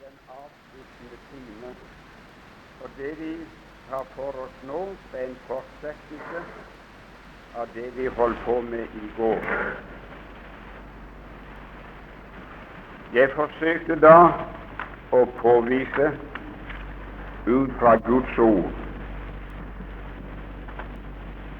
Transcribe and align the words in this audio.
den 0.00 0.16
avsluttende 0.42 1.18
time. 1.30 1.74
Og 2.80 2.88
det 2.96 3.12
vi 3.18 3.32
tar 3.88 4.04
for 4.14 4.42
oss 4.44 4.58
nå, 4.62 4.80
er 5.14 5.24
en 5.26 5.36
fortsettelse 5.46 6.42
av 7.54 7.68
det 7.74 7.88
vi 7.96 8.06
holdt 8.18 8.44
på 8.44 8.60
med 8.60 8.98
i 9.02 9.10
går. 9.16 9.48
Jeg 13.12 13.32
forsøkte 13.36 13.98
da 14.00 14.18
å 15.12 15.24
påvise 15.40 16.12
ut 17.46 17.72
fra 17.80 17.96
Guds 18.06 18.38
ord 18.38 18.80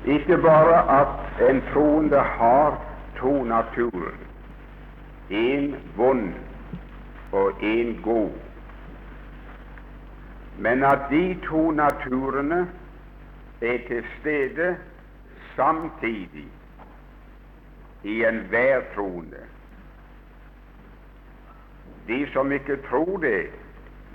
ikke 0.04 0.36
bare 0.42 1.00
at 1.00 1.42
en 1.50 1.60
troende 1.72 2.18
har 2.18 2.78
to 3.18 3.42
naturer, 3.44 4.14
en 5.30 5.74
vond 5.96 6.32
og 7.32 7.62
en 7.62 8.02
god, 8.02 8.30
men 10.58 10.84
at 10.84 11.06
de 11.10 11.38
to 11.46 11.70
naturene 11.70 12.68
er 13.60 13.78
til 13.88 14.04
stede 14.20 14.76
samtidig 15.56 16.48
i 18.02 18.24
enhver 18.24 18.80
troende. 18.94 19.44
De 22.06 22.26
som 22.32 22.52
ikke 22.52 22.76
tror 22.90 23.16
det, 23.16 23.46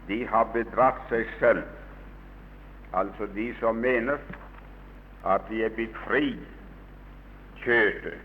de 0.08 0.28
har 0.28 0.44
bedratt 0.54 1.02
seg 1.10 1.30
selv, 1.40 1.64
altså 2.94 3.28
de 3.36 3.54
som 3.60 3.76
mener 3.76 4.18
at 5.26 5.42
de 5.50 5.64
er 5.66 5.74
blitt 5.74 5.96
fri 6.06 6.36
kjøtet, 7.64 8.20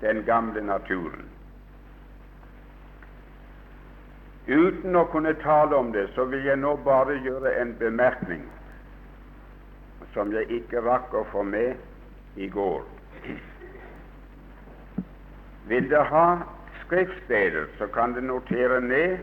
den 0.00 0.24
gamle 0.24 0.60
naturen. 0.66 1.33
Uten 4.46 4.96
å 4.96 5.06
kunne 5.08 5.32
tale 5.40 5.76
om 5.76 5.92
det, 5.92 6.08
så 6.14 6.26
vil 6.28 6.44
jeg 6.44 6.60
nå 6.60 6.74
bare 6.84 7.16
gjøre 7.24 7.54
en 7.62 7.72
bemerkning 7.80 8.44
som 10.12 10.32
jeg 10.32 10.46
ikke 10.52 10.82
rakk 10.84 11.14
å 11.16 11.24
få 11.32 11.42
med 11.48 12.36
i 12.36 12.48
går. 12.52 12.84
Vil 15.70 15.88
dere 15.88 16.04
ha 16.10 16.26
skriftsteder, 16.84 17.70
så 17.78 17.88
kan 17.94 18.12
dere 18.12 18.28
notere 18.28 18.82
ned 18.84 19.16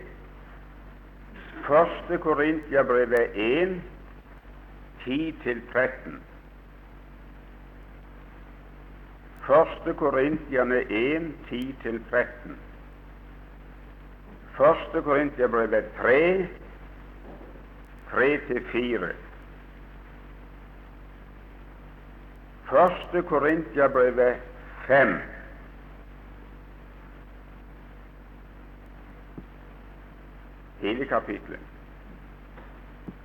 Første 1.62 2.18
Korintiabrevet 2.18 3.38
1, 3.38 3.76
10-13. 5.06 6.18
Første 9.46 9.94
Korintiane 10.02 10.81
1, 10.90 11.30
10-13. 11.52 12.58
Første 14.58 15.02
Korintiabrevet 15.02 15.86
3, 16.02 16.48
3-4. 18.12 19.14
Første 22.70 23.22
Korintiabrevet 23.22 24.36
5. 24.88 25.18
Hele 30.80 31.06
kapitlet. 31.06 31.60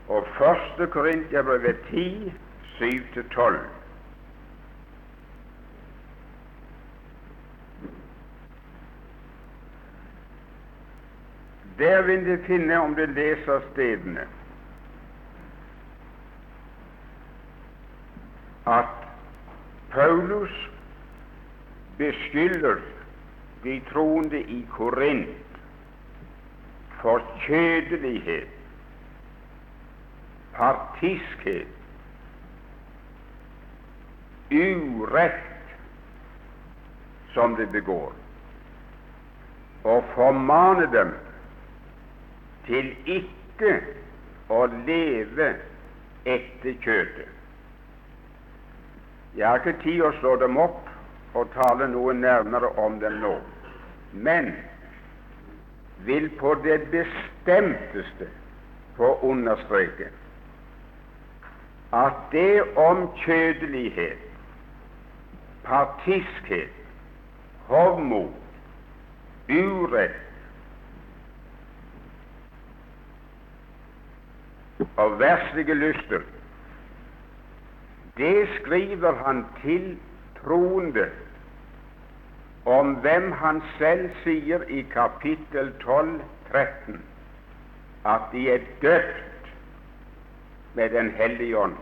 Og 0.08 0.26
første 0.38 0.86
Korintiabrevet 0.86 1.76
10, 1.90 2.32
7-12. 2.80 3.75
Der 11.78 12.02
vil 12.02 12.26
de 12.26 12.38
finne, 12.46 12.80
om 12.80 12.94
de 12.94 13.06
leser 13.06 13.60
stedene, 13.72 14.20
at 18.66 18.84
Paulus 19.90 20.70
beskylder 21.98 22.76
de 23.64 23.80
troende 23.92 24.40
i 24.40 24.66
Korint 24.70 25.60
for 27.00 27.22
kjødelighet, 27.46 28.48
partiskhet, 30.54 31.68
urett 34.50 35.76
som 37.34 37.56
de 37.56 37.66
begår, 37.66 38.12
og 39.84 40.04
formaner 40.14 40.90
dem 40.90 41.14
til 42.66 42.92
ikke 43.06 43.72
å 44.52 44.66
leve 44.86 45.48
etter 46.26 46.76
kjøttet. 46.82 47.32
Jeg 49.36 49.48
har 49.48 49.60
ikke 49.60 49.82
tid 49.82 50.02
å 50.02 50.12
slå 50.20 50.36
dem 50.40 50.56
opp 50.60 50.88
og 51.36 51.50
tale 51.54 51.88
noe 51.92 52.14
nærmere 52.16 52.70
om 52.80 52.96
dem 53.02 53.18
nå, 53.20 53.34
men 54.12 54.54
vil 56.08 56.30
på 56.40 56.54
det 56.64 56.78
bestemteste 56.92 58.30
få 58.96 59.12
understreke 59.26 60.08
at 61.96 62.16
det 62.32 62.62
om 62.80 63.06
kjødelighet, 63.22 64.22
partiskhet, 65.64 66.72
hovmod, 67.68 68.34
urett 69.48 70.25
og 74.96 75.18
verslige 75.18 75.74
lyster, 75.74 76.20
det 78.16 78.48
skriver 78.60 79.14
han 79.24 79.44
til 79.62 79.98
troende 80.44 81.10
om 82.66 82.94
hvem 82.94 83.32
han 83.32 83.62
selv 83.78 84.10
sier 84.24 84.62
i 84.68 84.80
kapittel 84.92 85.72
12, 85.82 86.20
13, 86.52 87.02
at 88.04 88.20
de 88.32 88.50
er 88.50 88.58
døpt 88.82 89.52
med 90.74 90.90
Den 90.90 91.10
hellige 91.10 91.58
ånd. 91.58 91.76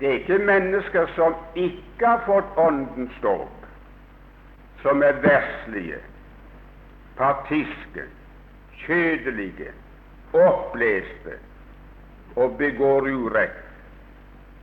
Det 0.00 0.08
er 0.08 0.12
ikke 0.12 0.38
mennesker 0.38 1.06
som 1.14 1.34
ikke 1.54 2.06
har 2.06 2.22
fått 2.26 2.56
Åndens 2.56 3.16
dåp, 3.22 3.66
som 4.82 5.02
er 5.02 5.12
verslige, 5.12 5.98
partiske, 7.20 8.02
kjødelige, 8.86 9.72
oppleste 10.32 11.36
og 12.36 12.56
begår 12.58 13.00
urett, 13.00 13.58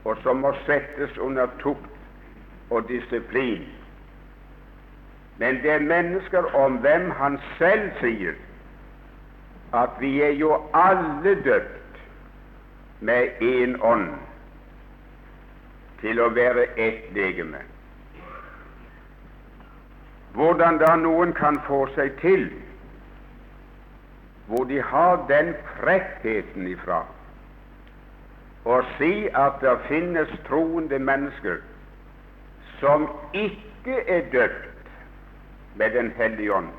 og 0.06 0.18
som 0.24 0.42
må 0.42 0.54
settes 0.66 1.18
under 1.18 1.48
tukt 1.60 2.72
og 2.74 2.88
disiplin. 2.90 3.68
Men 5.38 5.62
det 5.62 5.72
er 5.72 5.80
mennesker 5.86 6.56
om 6.56 6.80
hvem 6.82 7.12
han 7.12 7.38
selv 7.58 7.92
sier 8.02 8.34
at 9.78 10.00
vi 10.00 10.16
er 10.22 10.34
jo 10.40 10.56
alle 10.74 11.36
døpt 11.46 12.02
med 13.00 13.44
én 13.44 13.78
ånd 13.86 14.10
til 16.02 16.22
å 16.24 16.32
være 16.34 16.66
ett 16.78 17.12
legeme. 17.14 17.62
Hvordan 20.34 20.78
da 20.78 20.96
noen 20.96 21.34
kan 21.34 21.60
få 21.68 21.86
seg 21.96 22.18
til 22.22 22.50
hvor 24.48 24.64
de 24.64 24.82
har 24.82 25.26
den 25.28 25.54
frekkheten 25.76 26.68
ifra 26.72 27.02
å 28.68 28.78
si 28.98 29.28
at 29.36 29.60
det 29.64 29.74
finnes 29.88 30.32
troende 30.48 31.00
mennesker 31.00 31.60
som 32.80 33.08
ikke 33.36 34.02
er 34.08 34.28
døpt 34.32 34.74
med 35.78 35.92
Den 35.94 36.12
hellige 36.18 36.54
ånd, 36.54 36.70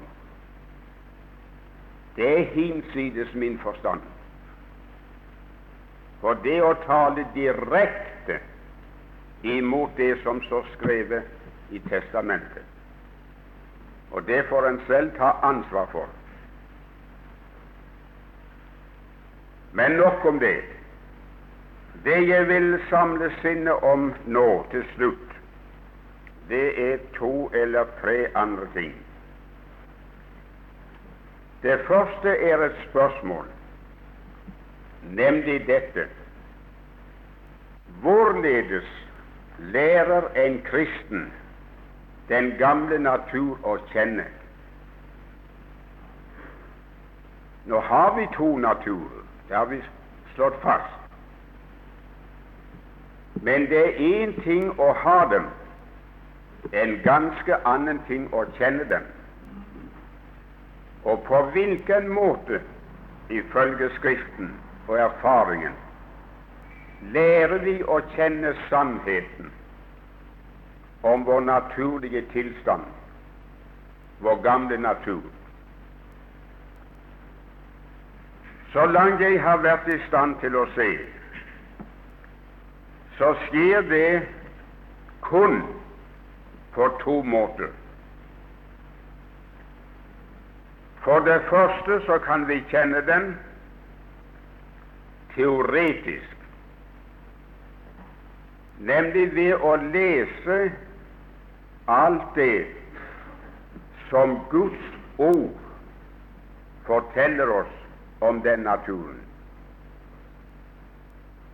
det 2.16 2.28
er 2.38 2.48
hinsides 2.54 3.34
min 3.34 3.58
forstand. 3.62 4.00
For 6.20 6.34
det 6.42 6.56
å 6.66 6.72
tale 6.82 7.22
direkte 7.34 8.40
imot 9.46 9.94
det 9.96 10.16
som 10.24 10.42
står 10.48 10.66
skrevet 10.72 11.70
i 11.70 11.78
Testamentet, 11.86 12.66
og 14.10 14.26
det 14.26 14.42
får 14.48 14.68
en 14.68 14.80
selv 14.86 15.10
ta 15.16 15.32
ansvar 15.42 15.86
for. 15.92 16.06
Men 19.72 19.92
nok 19.92 20.24
om 20.24 20.38
det. 20.38 20.62
Det 22.04 22.28
jeg 22.28 22.48
vil 22.48 22.78
samle 22.90 23.32
sinnet 23.42 23.84
om 23.84 24.12
nå 24.26 24.66
til 24.70 24.84
slutt, 24.94 25.34
det 26.48 26.92
er 26.92 26.98
to 27.18 27.50
eller 27.54 27.84
tre 28.00 28.26
andre 28.34 28.66
ting. 28.74 28.94
Det 31.62 31.80
første 31.86 32.28
er 32.50 32.62
et 32.64 32.76
spørsmål, 32.88 33.44
nemlig 35.02 35.66
dette 35.66 36.06
Hvorledes 38.00 38.86
lærer 39.58 40.28
en 40.36 40.60
kristen 40.62 41.32
den 42.28 42.50
gamle 42.58 42.98
natur 42.98 43.56
å 43.64 43.78
kjenne. 43.92 44.26
Nå 47.68 47.80
har 47.80 48.14
vi 48.16 48.26
to 48.36 48.56
naturer, 48.56 49.24
det 49.48 49.56
har 49.56 49.66
vi 49.66 49.80
slått 50.34 50.56
fast. 50.62 50.94
Men 53.42 53.68
det 53.70 53.82
er 53.86 54.00
én 54.02 54.32
ting 54.42 54.70
å 54.80 54.92
ha 55.02 55.18
dem, 55.30 55.46
en 56.72 56.96
ganske 57.04 57.60
annen 57.64 58.00
ting 58.08 58.26
å 58.34 58.44
kjenne 58.58 58.84
dem. 58.88 59.04
Og 61.04 61.22
på 61.28 61.42
hvilken 61.52 62.08
måte, 62.08 62.60
ifølge 63.28 63.90
Skriften 63.96 64.50
og 64.88 64.98
erfaringen, 64.98 65.76
lærer 67.14 67.58
vi 67.62 67.76
å 67.84 68.00
kjenne 68.16 68.56
sannheten 68.68 69.52
om 71.00 71.24
vår 71.24 71.40
naturlige 71.40 72.22
tilstand, 72.32 72.82
vår 74.18 74.42
gamle 74.42 74.78
natur? 74.78 75.22
Så 78.72 78.86
langt 78.86 79.20
jeg 79.20 79.42
har 79.42 79.62
vært 79.64 79.88
i 79.88 79.98
stand 80.08 80.36
til 80.42 80.56
å 80.56 80.66
se, 80.74 80.88
så 83.18 83.32
skjer 83.46 83.86
det 83.88 84.28
kun 85.24 85.62
på 86.74 86.88
to 87.02 87.22
måter. 87.22 87.70
For 91.04 91.24
det 91.24 91.40
første 91.48 92.00
så 92.06 92.18
kan 92.18 92.44
vi 92.48 92.60
kjenne 92.70 93.00
den 93.06 93.30
teoretisk, 95.34 96.36
nemlig 98.78 99.30
ved 99.34 99.64
å 99.64 99.72
lese 99.88 100.58
alt 101.88 102.34
det 102.34 102.66
som 104.10 104.38
Guds 104.50 104.84
ord 105.16 105.56
forteller 106.86 107.50
oss 107.50 107.74
om 108.20 108.40
den 108.42 108.60
naturen. 108.60 109.20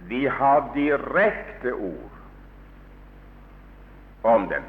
Vi 0.08 0.26
har 0.26 0.70
direkte 0.74 1.72
ord 1.72 2.10
om 4.22 4.48
den, 4.48 4.62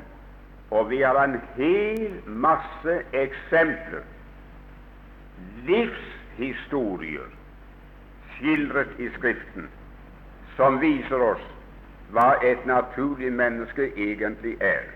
og 0.69 0.89
vi 0.89 1.01
har 1.01 1.23
en 1.23 1.39
hel 1.55 2.21
masse 2.25 3.01
eksempler, 3.13 4.05
livshistorier, 5.65 7.29
skildret 8.35 8.99
i 8.99 9.09
Skriften, 9.17 9.69
som 10.55 10.79
viser 10.81 11.21
oss 11.33 11.45
hva 12.13 12.35
et 12.45 12.65
naturlig 12.69 13.33
menneske 13.33 13.89
egentlig 13.97 14.55
er. 14.61 14.94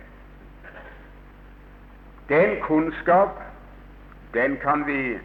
Den 2.30 2.62
kunnskap, 2.62 3.42
den 4.34 4.58
kan 4.62 4.88
vi 4.88 5.20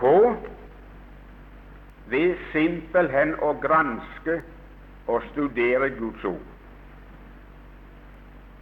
få 0.00 0.36
ved 2.10 2.34
simpelthen 2.52 3.34
å 3.40 3.54
granske 3.62 4.40
og 5.06 5.22
studere 5.32 5.90
Guds 5.96 6.24
ord. 6.24 6.48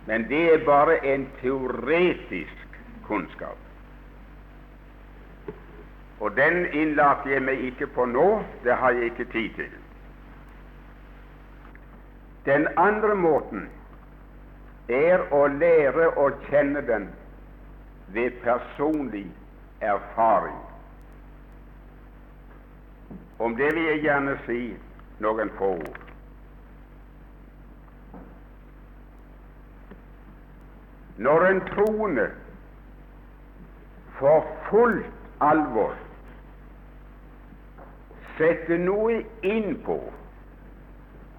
Men 0.06 0.28
det 0.28 0.44
er 0.52 0.64
bare 0.64 1.00
en 1.14 1.26
teoretisk 1.40 2.78
kunnskap. 3.06 3.58
Og 6.20 6.36
den 6.36 6.64
innlater 6.72 7.30
jeg 7.30 7.42
meg 7.46 7.64
ikke 7.70 7.86
på 7.94 8.06
nå, 8.10 8.28
det 8.64 8.78
har 8.80 8.96
jeg 8.96 9.12
ikke 9.12 9.28
tid 9.32 9.50
til. 9.58 9.74
Den 12.46 12.68
andre 12.76 13.14
måten 13.14 13.68
er 14.88 15.24
å 15.34 15.46
lære 15.52 16.08
å 16.16 16.30
kjenne 16.48 16.80
den 16.88 17.08
ved 18.14 18.40
personlig 18.42 19.26
erfaring. 19.84 20.56
Om 23.38 23.56
det 23.56 23.68
vil 23.74 23.84
jeg 23.90 24.02
gjerne 24.06 24.36
si 24.46 24.62
noen 25.22 25.50
få 25.58 25.74
ord. 25.76 26.04
Når 31.18 31.46
en 31.50 31.60
troende 31.68 32.28
for 34.18 34.46
fullt 34.70 35.42
alvor 35.42 35.94
setter 38.38 38.78
noe 38.78 39.20
inn 39.46 39.76
på 39.86 39.98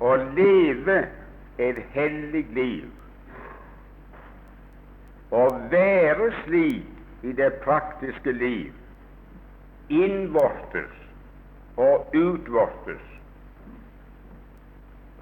å 0.03 0.15
leve 0.35 1.01
et 1.59 1.79
hellig 1.95 2.45
liv 2.55 2.87
og 5.31 5.71
være 5.71 6.31
slik 6.43 6.85
i 7.23 7.31
det 7.31 7.53
praktiske 7.63 8.31
liv 8.31 8.73
innvortes 9.89 10.95
og 11.77 12.15
utvortes 12.15 13.01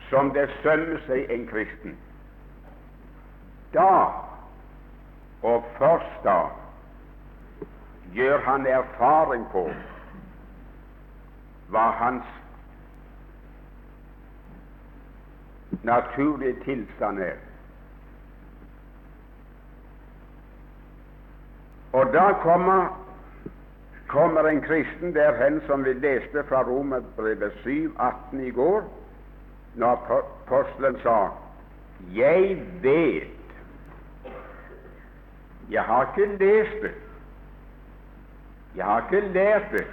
som 0.10 0.32
det 0.32 0.48
sømmer 0.64 1.02
seg 1.08 1.32
en 1.32 1.44
kristen. 1.50 1.98
Da, 3.74 4.08
og 5.44 5.66
først 5.78 6.24
da, 6.24 6.38
gjør 8.16 8.40
han 8.46 8.68
erfaring 8.72 9.44
på 9.52 9.66
hva 11.68 11.90
hans 12.00 12.30
naturlige 15.84 16.56
tilstand 16.64 17.20
er. 17.20 17.36
Og 21.94 22.14
da 22.14 22.34
kommer 22.42 22.88
kommer 24.08 24.48
en 24.48 24.62
kristen 24.62 25.16
derhen 25.16 25.62
som 25.68 25.86
vi 25.86 25.94
leste 25.94 26.44
fra 26.48 26.64
Romerbrevet 26.64 27.52
7, 27.64 27.96
18 28.00 28.40
i 28.40 28.52
går, 28.52 28.84
når 29.76 30.24
apostelen 30.48 31.00
sa 31.04 31.28
'Jeg 32.14 32.62
vet'. 32.82 33.38
Jeg 35.72 35.84
har 35.84 36.14
ikke 36.18 36.38
lest 36.38 36.82
det, 36.82 36.92
jeg 38.76 38.86
har 38.86 39.06
ikke 39.12 39.28
lært 39.28 39.72
det, 39.72 39.88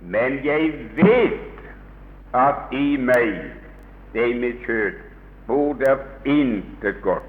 men 0.00 0.44
jeg 0.44 0.72
vet 0.96 1.40
at 2.34 2.54
i 2.72 2.96
meg, 2.96 3.52
det 4.12 4.22
er 4.22 4.26
i 4.26 4.38
mitt 4.38 4.66
kjød, 4.66 4.92
bor 5.46 5.72
det 5.72 5.98
intet 6.24 7.02
godt. 7.02 7.22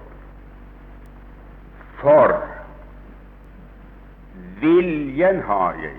For 2.01 2.56
Viljen 4.61 5.41
har 5.45 5.77
jeg, 5.83 5.95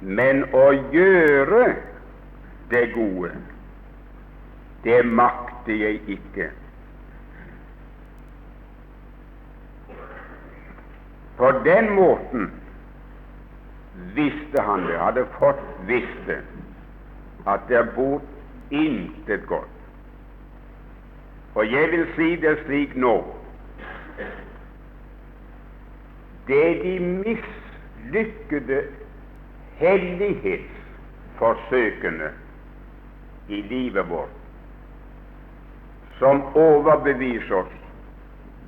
men 0.00 0.44
å 0.56 0.70
gjøre 0.94 1.64
det 2.70 2.86
gode, 2.94 3.30
det 4.84 5.02
makter 5.06 5.76
jeg 5.76 6.00
ikke. 6.16 6.48
På 11.40 11.52
den 11.64 11.92
måten 11.96 12.50
visste 14.16 14.62
han 14.62 14.86
det, 14.88 14.98
hadde 14.98 15.26
fått 15.38 15.62
visst 15.88 16.32
at 17.48 17.68
det 17.68 17.84
bor 17.94 18.20
intet 18.70 19.46
godt. 19.48 19.76
Og 21.54 21.66
jeg 21.72 21.90
vil 21.92 22.06
si 22.16 22.34
det 22.42 22.58
slik 22.64 22.92
nå 22.96 23.14
det 26.46 26.82
de 26.82 27.00
mislykkede 27.00 28.82
hellighetsforsøkene 29.80 32.30
i 33.48 33.62
livet 33.62 34.10
vårt 34.10 34.40
som 36.20 36.42
overbeviser 36.54 37.54
oss 37.62 37.76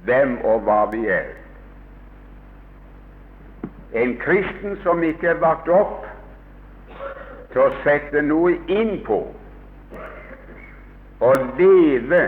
hvem 0.06 0.38
og 0.48 0.64
hva 0.66 0.80
vi 0.90 1.04
er. 1.12 1.28
En 3.92 4.16
kristen 4.22 4.78
som 4.82 5.02
ikke 5.04 5.34
er 5.34 5.42
vakt 5.42 5.68
opp 5.68 6.06
til 7.52 7.60
å 7.66 7.74
sette 7.84 8.22
noe 8.24 8.56
inn 8.72 8.96
på 9.06 9.20
å 11.22 11.32
leve 11.60 12.22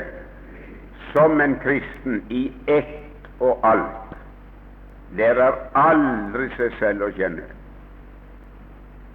som 1.15 1.41
en 1.41 1.57
kristen 1.65 2.21
i 2.29 2.45
ett 2.69 3.01
og 3.41 3.65
alt, 3.65 4.04
lærer 5.13 5.55
aldri 5.75 6.49
seg 6.57 6.73
selv 6.79 7.07
å 7.07 7.11
kjenne. 7.17 7.45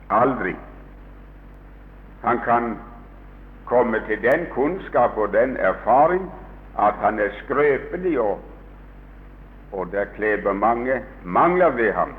Aldri. 0.09 0.55
Han 2.23 2.39
kan 2.45 2.77
komme 3.69 4.01
til 4.07 4.21
den 4.21 4.47
kunnskap 4.53 5.17
og 5.17 5.33
den 5.33 5.57
erfaring 5.57 6.25
at 6.79 6.93
han 7.01 7.19
er 7.19 7.29
skrøpelig, 7.43 8.19
og, 8.19 8.39
og 9.71 9.91
det 9.91 10.07
kleber 10.15 10.53
mange 10.53 11.01
mangler 11.23 11.69
ved 11.69 11.93
ham. 11.93 12.13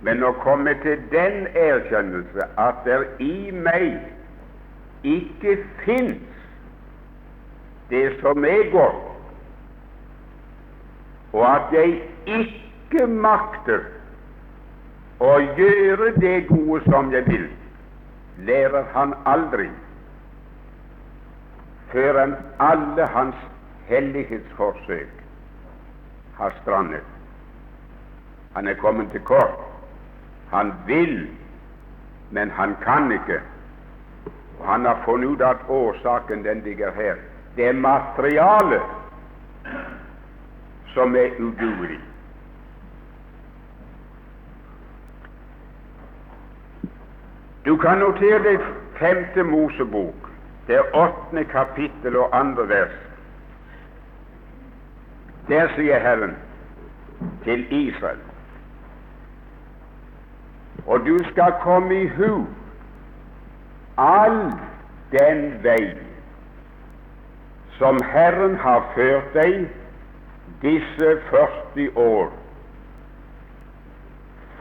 Men 0.00 0.24
å 0.24 0.32
komme 0.40 0.74
til 0.82 1.00
den 1.12 1.46
erkjennelse 1.56 2.46
at 2.58 2.84
det 2.84 3.00
i 3.20 3.50
meg 3.52 3.98
ikke 5.04 5.56
fins 5.84 6.22
det 7.90 8.06
som 8.20 8.44
er 8.44 8.70
godt, 8.72 9.06
og 11.32 11.44
at 11.46 11.72
jeg 11.74 11.98
ikke 12.26 13.06
makter 13.06 13.84
å 15.20 15.36
gjøre 15.58 16.14
det 16.20 16.48
gode 16.48 16.80
som 16.88 17.12
jeg 17.12 17.26
vil, 17.28 17.46
lærer 18.48 18.84
han 18.94 19.14
aldri 19.28 19.68
før 21.92 22.18
han 22.20 22.34
alle 22.62 23.06
hans 23.06 23.36
hellighetsforsøk 23.88 25.08
har 26.38 26.54
strandet. 26.62 27.02
Han 28.54 28.68
er 28.68 28.74
kommet 28.74 29.10
til 29.10 29.20
kort. 29.20 29.58
Han 30.50 30.72
vil, 30.86 31.28
men 32.30 32.50
han 32.50 32.76
kan 32.82 33.12
ikke. 33.12 33.40
Og 34.60 34.66
han 34.66 34.84
har 34.86 35.02
funnet 35.04 35.28
ut 35.28 35.42
at 35.42 35.56
årsaken 35.68 36.44
den 36.44 36.60
ligger 36.60 36.92
her. 36.92 37.16
Det 37.56 37.68
er 37.68 37.72
materialet 37.72 38.82
som 40.94 41.16
er 41.16 41.30
udugelig. 41.38 42.00
Du 47.64 47.76
kan 47.76 47.98
notere 47.98 48.40
deg 48.44 48.64
femte 48.98 49.42
Mosebok, 49.44 50.30
det 50.66 50.80
åttende 50.94 51.44
kapittel 51.44 52.16
og 52.16 52.36
andre 52.36 52.68
vers. 52.68 52.96
Der 55.48 55.68
sier 55.74 55.98
Herren 55.98 56.36
til 57.44 57.66
Israel 57.72 58.18
Og 60.86 61.06
du 61.06 61.18
skal 61.30 61.52
komme 61.62 62.02
i 62.02 62.06
hu 62.08 62.46
all 63.98 64.52
den 65.12 65.42
vei 65.64 65.90
som 67.78 67.98
Herren 68.12 68.56
har 68.56 68.84
ført 68.94 69.34
deg 69.34 69.66
disse 70.62 71.10
40 71.30 71.90
år 71.96 72.30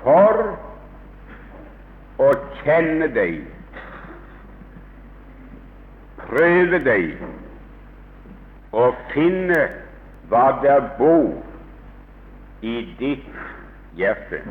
for 0.03 0.41
å 2.19 2.29
kjenne 2.61 3.07
deg, 3.15 3.43
prøve 6.19 6.79
deg 6.83 7.21
og 8.75 8.97
finne 9.13 9.61
hva 10.29 10.43
der 10.63 10.83
bor 10.99 11.31
i 12.61 12.75
ditt 12.99 13.29
hjerte. 13.97 14.43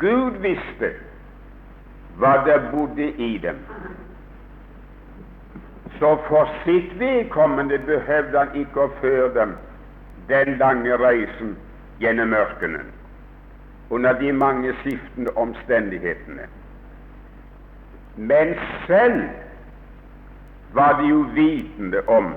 Gud 0.00 0.40
visste 0.40 0.94
hva 2.16 2.38
der 2.48 2.70
bodde 2.72 3.12
i 3.20 3.34
dem. 3.44 3.60
Så 6.00 6.14
for 6.28 6.48
sitt 6.64 6.94
vedkommende 6.98 7.76
behøvde 7.84 8.38
han 8.38 8.54
ikke 8.56 8.86
å 8.86 8.92
føre 9.02 9.34
dem 9.36 9.58
den 10.30 10.56
lange 10.62 10.96
reisen 10.96 11.58
gjennom 12.00 12.32
ørkenen 12.34 12.92
under 13.90 14.12
de 14.12 14.32
mange 14.32 14.74
skiftende 14.82 15.36
omstendighetene. 15.36 16.46
Men 18.16 18.54
selv 18.86 19.22
var 20.72 21.00
de 21.00 21.14
uvitende 21.14 22.02
om 22.08 22.32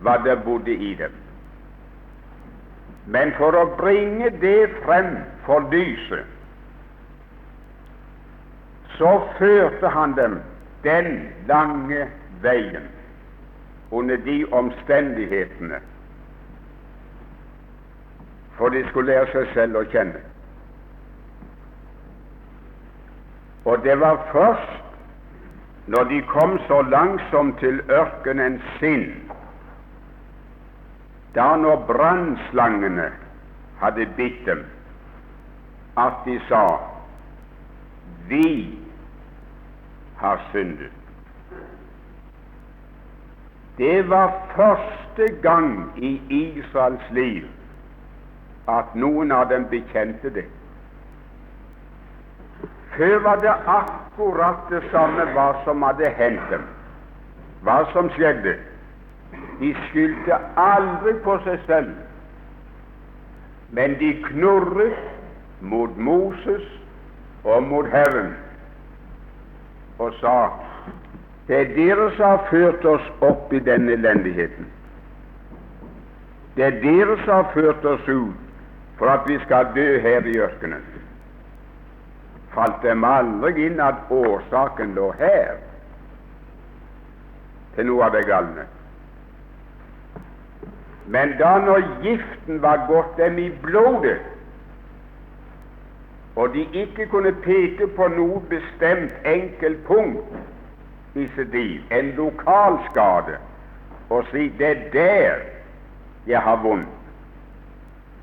hva 0.00 0.16
der 0.24 0.38
bodde 0.44 0.74
i 0.74 0.94
dem. 0.94 1.12
Men 3.06 3.32
for 3.38 3.56
å 3.56 3.66
bringe 3.80 4.30
det 4.42 4.70
frem 4.84 5.16
for 5.46 5.66
lyset, 5.72 6.24
så 8.98 9.16
førte 9.38 9.88
han 9.88 10.14
dem 10.16 10.38
den 10.84 11.28
lange 11.48 12.06
veien 12.44 12.86
under 13.90 14.16
de 14.16 14.44
omstendighetene, 14.54 15.80
for 18.60 18.68
de 18.68 18.88
skulle 18.88 19.12
lære 19.12 19.28
seg 19.32 19.52
selv 19.54 19.78
å 19.80 19.86
kjenne. 19.88 20.18
Og 23.64 23.78
det 23.86 23.94
var 24.00 24.18
først 24.32 25.86
når 25.88 26.04
de 26.10 26.18
kom 26.28 26.58
så 26.66 26.82
langsomt 26.92 27.56
til 27.62 27.78
ørkenen 27.88 28.58
sin, 28.76 29.06
da 31.32 31.54
når 31.56 31.86
brannslangene 31.88 33.06
hadde 33.80 34.04
bitt 34.18 34.42
dem, 34.44 34.60
at 35.96 36.18
de 36.26 36.34
sa 36.50 36.64
vi 38.28 38.50
har 40.20 40.42
syndet. 40.50 40.92
Det 43.80 44.04
var 44.10 44.36
første 44.52 45.30
gang 45.40 45.72
i 45.96 46.12
Israels 46.42 47.08
liv 47.16 47.48
at 48.78 48.94
noen 48.94 49.32
av 49.32 49.48
dem 49.50 49.66
bekjente 49.70 50.30
det. 50.34 50.46
Før 52.96 53.18
var 53.24 53.40
det 53.42 53.54
akkurat 53.66 54.66
det 54.70 54.82
samme 54.90 55.24
hva 55.34 55.52
som 55.64 55.82
hadde 55.82 56.10
hendt 56.18 56.50
dem, 56.50 56.66
hva 57.64 57.80
som 57.92 58.10
skjedde. 58.16 58.56
De 59.60 59.70
skyldte 59.86 60.36
aldri 60.58 61.14
på 61.24 61.36
seg 61.46 61.62
selv, 61.66 61.94
men 63.70 63.94
de 64.00 64.12
knurret 64.26 64.98
mot 65.60 65.96
Moses 65.96 66.66
og 67.44 67.62
mot 67.62 67.86
Herren 67.92 68.32
og 70.00 70.14
sa 70.20 70.36
det 71.48 71.56
er 71.60 71.72
dere 71.74 72.10
som 72.16 72.24
har 72.30 72.44
ført 72.50 72.84
oss 72.86 73.06
opp 73.26 73.52
i 73.52 73.58
denne 73.58 73.92
elendigheten. 73.96 74.68
Det 76.56 76.64
er 76.64 76.76
dere 76.82 77.16
som 77.24 77.40
har 77.40 77.50
ført 77.54 77.84
oss 77.84 78.08
ut 78.08 78.49
for 79.00 79.08
at 79.08 79.24
vi 79.26 79.40
skal 79.46 79.72
dø 79.74 79.88
her 80.04 80.28
i 80.28 80.38
ørkenen 80.38 80.84
falt 82.54 82.82
dem 82.82 83.04
aldri 83.06 83.66
inn 83.68 83.80
at 83.82 84.10
årsaken 84.10 84.94
lå 84.98 85.10
her, 85.20 85.58
til 87.76 87.86
noe 87.86 88.06
av 88.06 88.16
det 88.16 88.24
galne. 88.28 88.66
Men 91.10 91.36
da 91.38 91.56
når 91.62 91.86
giften 92.04 92.60
var 92.62 92.86
gått 92.90 93.16
dem 93.18 93.38
i 93.42 93.48
blodet, 93.62 94.18
og 96.38 96.54
de 96.54 96.64
ikke 96.82 97.08
kunne 97.10 97.32
peke 97.44 97.88
på 97.96 98.06
noe 98.14 98.40
bestemt 98.50 99.14
enkelt 99.26 99.82
punkt 99.86 101.18
i 101.18 101.26
sitt 101.36 101.54
liv, 101.54 101.80
en 101.90 102.12
lokal 102.18 102.78
skade, 102.90 103.38
og 104.10 104.26
si 104.30 104.48
'det 104.48 104.70
er 104.70 104.90
der 104.92 105.36
jeg 106.26 106.40
har 106.40 106.56
vondt', 106.62 106.99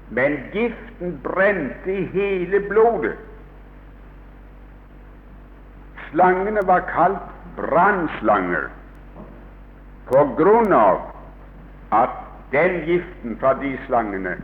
men 0.09 0.37
giften 0.53 1.19
brente 1.23 1.91
i 1.91 2.05
hele 2.13 2.59
blodet, 2.69 3.17
Slangene 6.11 6.61
var 6.63 6.85
kalt 6.87 7.23
brannslanger 7.57 8.69
på 10.07 10.21
grunn 10.37 10.71
av 10.73 11.01
at 11.91 12.13
den 12.53 12.77
giften 12.87 13.35
fra 13.41 13.51
de 13.59 13.73
slangene 13.87 14.37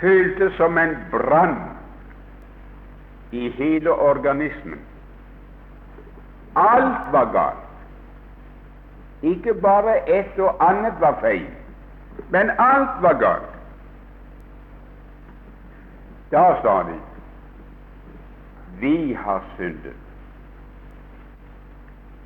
føltes 0.00 0.56
som 0.56 0.78
en 0.80 0.94
brann 1.12 1.58
i 3.36 3.50
hele 3.58 3.92
organismen. 3.92 4.80
Alt 6.56 7.12
var 7.12 7.28
galt. 7.32 7.62
Ikke 9.22 9.54
bare 9.60 9.98
et 10.08 10.38
og 10.40 10.56
annet 10.64 10.96
var 11.00 11.18
feil, 11.20 11.48
men 12.32 12.52
alt 12.60 13.02
var 13.04 13.20
galt. 13.20 13.55
Da 16.30 16.60
sa 16.62 16.82
de 16.82 16.98
vi 18.78 19.14
har 19.14 19.44
syndet. 19.56 19.94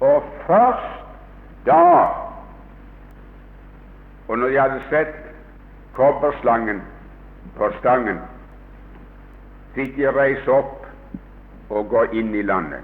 Og 0.00 0.22
først 0.46 1.04
da, 1.66 2.06
og 4.28 4.38
når 4.38 4.48
jeg 4.48 4.62
hadde 4.62 4.82
sett 4.88 5.14
kobberslangen 5.94 6.80
på 7.56 7.68
stangen, 7.78 8.18
fikk 9.74 9.98
jeg 10.00 10.14
reise 10.16 10.50
opp 10.50 10.88
og 11.70 11.90
gå 11.92 12.06
inn 12.18 12.32
i 12.34 12.42
landet. 12.42 12.82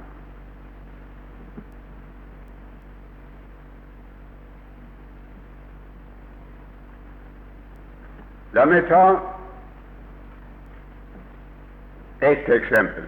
La 8.54 8.64
meg 8.68 8.86
ta 8.88 9.35
ett 12.20 12.48
eksempel. 12.48 13.04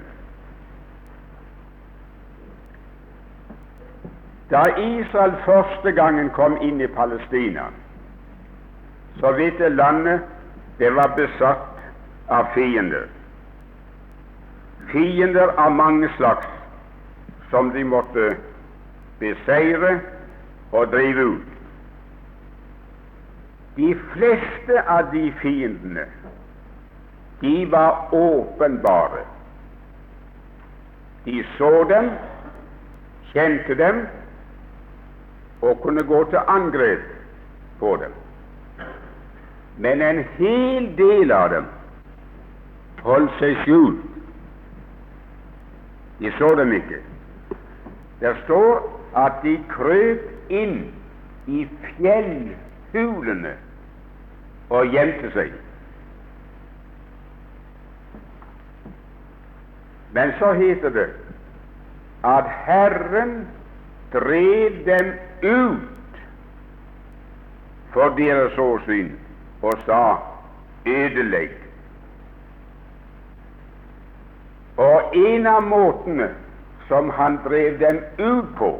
Da 4.50 4.62
Israel 4.78 5.34
første 5.44 5.92
gangen 5.92 6.30
kom 6.30 6.56
inn 6.64 6.80
i 6.80 6.86
Palestina, 6.86 7.68
så 9.20 9.32
vidt 9.36 9.58
det 9.58 9.72
landet 9.76 10.20
det 10.78 10.90
var 10.96 11.12
besatt 11.16 11.82
av 12.28 12.48
fiender. 12.54 13.08
Fiender 14.92 15.52
av 15.58 15.72
mange 15.72 16.08
slags 16.16 16.46
som 17.50 17.70
de 17.74 17.84
måtte 17.84 18.36
beseire 19.18 19.98
og 20.72 20.92
drive 20.92 21.24
ut. 21.34 21.54
De 23.76 23.94
fleste 24.14 24.80
av 24.88 25.12
de 25.12 25.28
fiendene, 25.42 26.06
de 27.40 27.66
var 27.70 28.14
åpenbare. 28.14 29.24
De 31.24 31.44
så 31.58 31.84
dem, 31.88 32.10
kjente 33.32 33.74
dem 33.74 34.06
og 35.62 35.80
kunne 35.82 36.02
gå 36.02 36.24
til 36.30 36.38
angrep 36.46 37.04
på 37.78 37.96
dem. 37.96 38.14
Men 39.76 40.02
en 40.02 40.24
hel 40.38 40.96
del 40.96 41.32
av 41.32 41.50
dem 41.50 41.66
holdt 43.02 43.34
seg 43.38 43.58
skjult. 43.62 44.02
De 46.18 46.32
så 46.38 46.54
dem 46.58 46.72
ikke. 46.74 46.98
Det 48.20 48.34
står 48.44 48.82
at 49.16 49.38
de 49.44 49.54
krøp 49.70 50.50
inn 50.50 50.80
i 51.46 51.62
fjellhulene 51.84 53.54
og 54.74 54.94
gjemte 54.94 55.30
seg. 55.36 55.54
Men 60.12 60.32
så 60.38 60.52
heter 60.52 60.88
det 60.90 61.08
at 62.24 62.44
Herren 62.66 63.48
drev 64.12 64.84
dem 64.86 65.12
ut 65.42 66.18
for 67.92 68.08
deres 68.16 68.58
åsyn 68.58 69.12
og 69.62 69.78
sa 69.86 70.16
ødelegg. 70.86 71.50
Og 74.78 75.16
en 75.16 75.46
av 75.46 75.62
måtene 75.62 76.28
som 76.88 77.10
han 77.10 77.38
drev 77.44 77.78
dem 77.80 78.00
ut 78.18 78.50
på, 78.56 78.72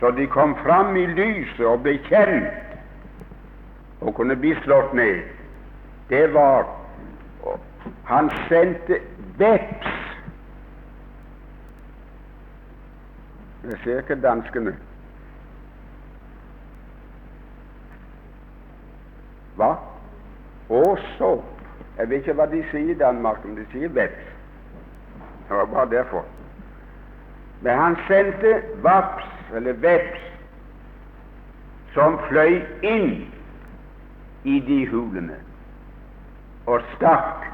så 0.00 0.10
de 0.10 0.26
kom 0.26 0.56
fram 0.62 0.96
i 0.96 1.06
lyset 1.06 1.66
og 1.66 1.82
ble 1.82 1.98
kjent 2.06 2.54
og 4.00 4.14
kunne 4.14 4.36
bli 4.38 4.54
slått 4.62 4.94
ned, 4.94 5.22
det 6.08 6.28
var 6.34 6.68
han 8.04 8.30
sendte 8.48 9.00
veps. 9.38 9.86
Jeg 13.64 13.78
ser 13.84 13.98
ikke 13.98 14.22
danskene. 14.22 14.76
Hva? 19.56 19.74
Og 20.68 20.98
så 21.18 21.38
Jeg 21.98 22.10
vet 22.10 22.16
ikke 22.22 22.32
hva 22.38 22.44
de 22.46 22.60
sier 22.70 22.92
i 22.92 22.94
Danmark, 22.94 23.40
men 23.44 23.56
de 23.58 23.64
sier 23.72 23.90
veps. 23.90 24.28
Det 25.48 25.56
var 25.56 25.64
bare 25.66 25.90
derfor. 25.90 26.22
Men 27.60 27.78
han 27.78 27.96
sendte 28.06 28.52
vaps, 28.82 29.24
eller 29.54 29.72
veps, 29.82 30.20
som 31.96 32.20
fløy 32.28 32.60
inn 32.86 33.26
i 34.44 34.60
de 34.68 34.78
hulene 34.92 35.40
og 36.70 36.86
stakk. 36.94 37.47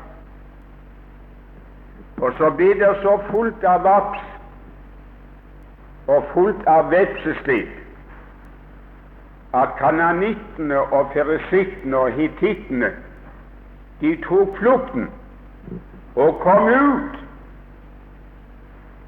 Og 2.25 2.33
så 2.39 2.51
blir 2.57 2.75
det 2.81 2.93
så 3.03 3.19
fullt 3.31 3.65
av 3.69 3.83
vaps 3.85 4.23
og 6.09 6.25
fullt 6.33 6.63
av 6.73 6.89
vepseslit 6.93 7.75
at 9.55 9.75
kananittene 9.79 10.79
og 10.81 11.13
feresittene 11.13 11.99
og 12.01 12.17
hitittene 12.17 12.91
de 14.01 14.15
tok 14.25 14.57
flukten 14.59 15.11
og 16.15 16.41
kom 16.41 16.69
ut, 16.69 17.19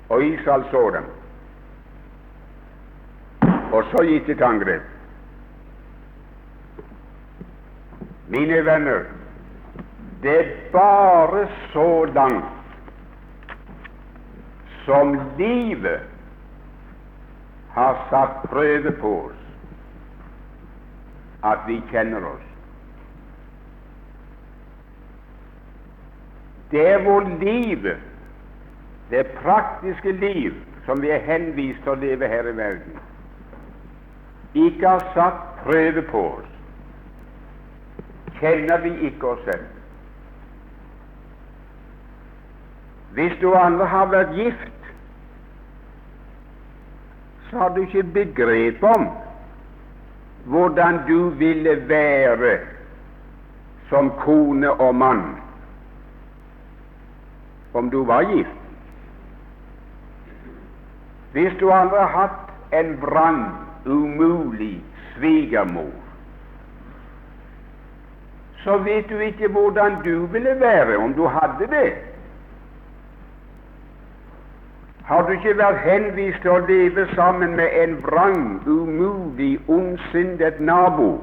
og 0.08 0.25
Israel 0.25 0.64
så 0.70 0.82
dem. 0.90 1.08
Og 3.73 3.85
så 3.90 4.02
gikk 4.06 4.26
de 4.26 4.35
til 4.35 4.44
angrep. 4.44 4.82
Mine 8.29 8.64
venner, 8.66 9.07
det 10.22 10.37
er 10.40 10.52
bare 10.72 11.46
så 11.72 12.05
langt 12.05 12.52
som 14.87 15.16
livet 15.38 16.01
har 17.75 17.99
satt 18.11 18.44
prøve 18.51 18.92
på 19.01 19.12
oss, 19.27 19.42
at 21.44 21.66
vi 21.66 21.81
kjenner 21.90 22.25
oss. 22.25 22.46
Det 26.70 26.87
er 26.92 27.03
hvor 27.03 27.27
livet, 27.42 27.99
det 29.11 29.27
praktiske 29.42 30.12
liv, 30.12 30.55
som 30.87 31.03
vi 31.03 31.11
er 31.11 31.22
henvist 31.27 31.83
til 31.83 31.94
å 31.94 32.01
leve 32.01 32.31
her 32.31 32.46
i 32.46 32.57
verden, 32.57 32.99
ikke 34.55 34.88
har 34.88 35.05
satt 35.14 35.42
prøve 35.66 36.03
på 36.11 36.22
oss, 36.38 36.53
kjenner 38.40 38.83
vi 38.87 38.94
ikke 39.11 39.35
oss 39.35 39.42
selv. 39.51 39.66
Hvis 43.16 43.37
du 43.40 43.53
andre 43.55 43.87
har 43.88 44.11
vært 44.12 44.35
gift, 44.37 44.75
så 47.50 47.59
har 47.59 47.68
du 47.68 47.80
ikke 47.80 48.02
begrep 48.02 48.82
om 48.82 49.09
hvordan 50.44 51.00
du 51.09 51.28
ville 51.28 51.88
være 51.88 52.59
som 53.88 54.11
kone 54.11 54.70
og 54.70 54.94
mann 54.94 55.22
om 57.74 57.90
du 57.90 58.04
var 58.04 58.22
gift. 58.22 58.50
Hvis 61.32 61.52
du 61.61 61.70
aldri 61.70 61.98
har 61.98 62.12
hatt 62.16 62.74
en 62.74 62.96
vrang, 63.02 63.42
umulig 63.87 64.82
svigermor, 65.14 65.92
så 68.64 68.78
vet 68.78 69.11
du 69.11 69.18
ikke 69.18 69.48
hvordan 69.48 70.00
du 70.04 70.26
ville 70.26 70.61
være 70.61 70.96
om 70.96 71.14
du 71.14 71.26
hadde 71.26 71.66
det. 71.70 71.92
Har 75.07 75.23
du 75.23 75.33
ikke 75.33 75.55
vært 75.59 75.85
henvist 75.85 76.40
til 76.42 76.51
å 76.51 76.62
leve 76.66 77.05
sammen 77.14 77.55
med 77.55 77.75
en 77.79 77.92
vrang, 78.03 78.40
umulig, 78.66 79.53
ondsindet 79.71 80.59
nabo, 80.61 81.21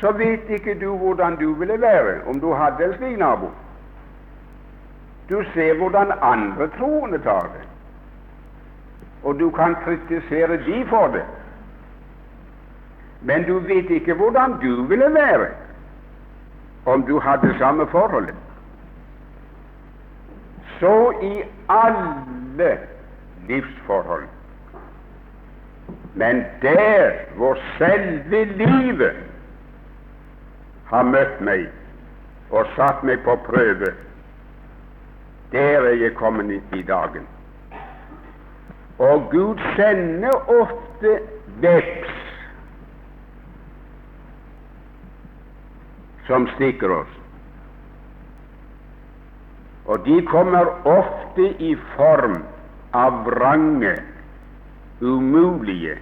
så 0.00 0.12
vet 0.16 0.48
ikke 0.48 0.78
du 0.80 0.88
hvordan 0.96 1.36
du 1.36 1.52
ville 1.60 1.76
være 1.80 2.22
om 2.28 2.40
du 2.40 2.54
hadde 2.56 2.84
en 2.84 2.96
slik 2.96 3.18
nabo. 3.20 3.50
Du 5.28 5.42
ser 5.52 5.76
hvordan 5.76 6.12
andre 6.22 6.68
troende 6.78 7.20
tar 7.24 7.50
det, 7.52 7.66
og 9.22 9.38
du 9.40 9.50
kan 9.50 9.76
kritisere 9.84 10.56
de 10.64 10.84
for 10.88 11.12
det. 11.12 11.24
Men 13.22 13.44
du 13.44 13.58
vet 13.58 13.90
ikke 13.90 14.14
hvordan 14.14 14.56
du 14.60 14.82
ville 14.88 15.12
være 15.14 15.52
om 16.86 17.04
du 17.04 17.18
hadde 17.20 17.54
samme 17.58 17.86
forholdet. 17.86 18.43
Så 20.84 21.12
i 21.22 21.42
alle 21.68 22.78
livsforhold. 23.48 24.24
Men 26.14 26.44
der 26.62 27.10
hvor 27.36 27.58
selve 27.78 28.44
livet 28.44 29.16
har 30.86 31.02
møtt 31.02 31.40
meg 31.40 31.70
og 32.50 32.68
satt 32.76 33.00
meg 33.00 33.24
på 33.24 33.38
prøve, 33.46 33.94
der 35.56 35.88
er 35.88 35.96
jeg 36.04 36.12
kommet 36.20 36.76
i 36.76 36.82
dagen. 36.82 37.24
Og 38.98 39.24
Gud 39.32 39.64
sender 39.80 40.36
ofte 40.60 41.16
veps 41.64 42.12
som 46.28 46.48
stikker 46.58 47.00
oss. 47.00 47.23
Og 49.84 50.06
de 50.06 50.22
kommer 50.26 50.64
ofte 50.84 51.48
i 51.58 51.74
form 51.96 52.38
av 52.94 53.24
vrange, 53.26 53.96
umulige, 55.00 55.98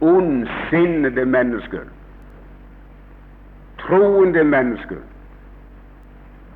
ondsinnede 0.00 1.24
mennesker, 1.24 1.84
troende 3.78 4.44
mennesker, 4.44 4.98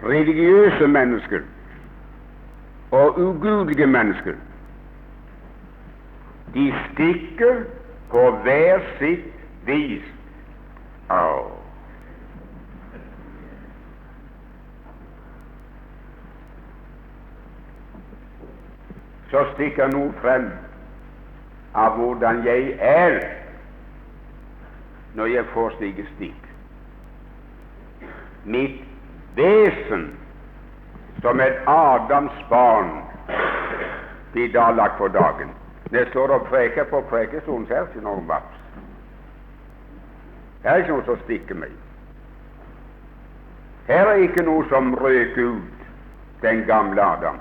religiøse 0.02 0.88
mennesker 0.88 1.40
og 2.90 3.18
ugudelige 3.18 3.86
mennesker. 3.86 4.34
De 6.54 6.74
stikker 6.86 7.62
på 8.10 8.30
hver 8.42 8.82
sitt 8.98 9.30
vis. 9.66 10.02
Oh. 11.10 11.65
Så 19.30 19.44
stikker 19.54 19.90
noe 19.92 20.12
frem 20.22 20.50
av 21.76 21.96
hvordan 21.98 22.44
jeg 22.46 22.76
er 22.80 23.18
når 25.16 25.32
jeg 25.32 25.48
får 25.54 25.74
slike 25.78 26.04
stikk. 26.14 26.42
Mitt 28.44 28.82
vesen 29.36 30.10
som 31.24 31.40
et 31.40 31.58
Adams 31.66 32.36
barn 32.50 32.92
blir 34.32 34.52
da 34.52 34.70
lagt 34.70 34.98
for 35.00 35.08
dagen. 35.08 35.50
Jeg 35.90 36.06
står 36.10 36.34
og 36.34 36.46
preker 36.50 36.84
på 36.84 37.00
prekestolen, 37.10 37.66
er 37.70 37.86
det 37.86 37.94
ikke 37.94 38.04
noen 38.04 38.28
vaps. 38.28 38.62
Her 40.62 40.72
er 40.72 40.82
ikke 40.82 40.96
noe 40.96 41.06
som 41.06 41.20
stikker 41.24 41.58
meg. 41.58 41.74
Her 43.86 44.10
er 44.10 44.22
ikke 44.26 44.42
noe 44.42 44.66
som 44.68 44.94
røk 44.98 45.38
ut 45.38 45.84
den 46.42 46.64
gamle 46.66 47.02
Adam. 47.02 47.38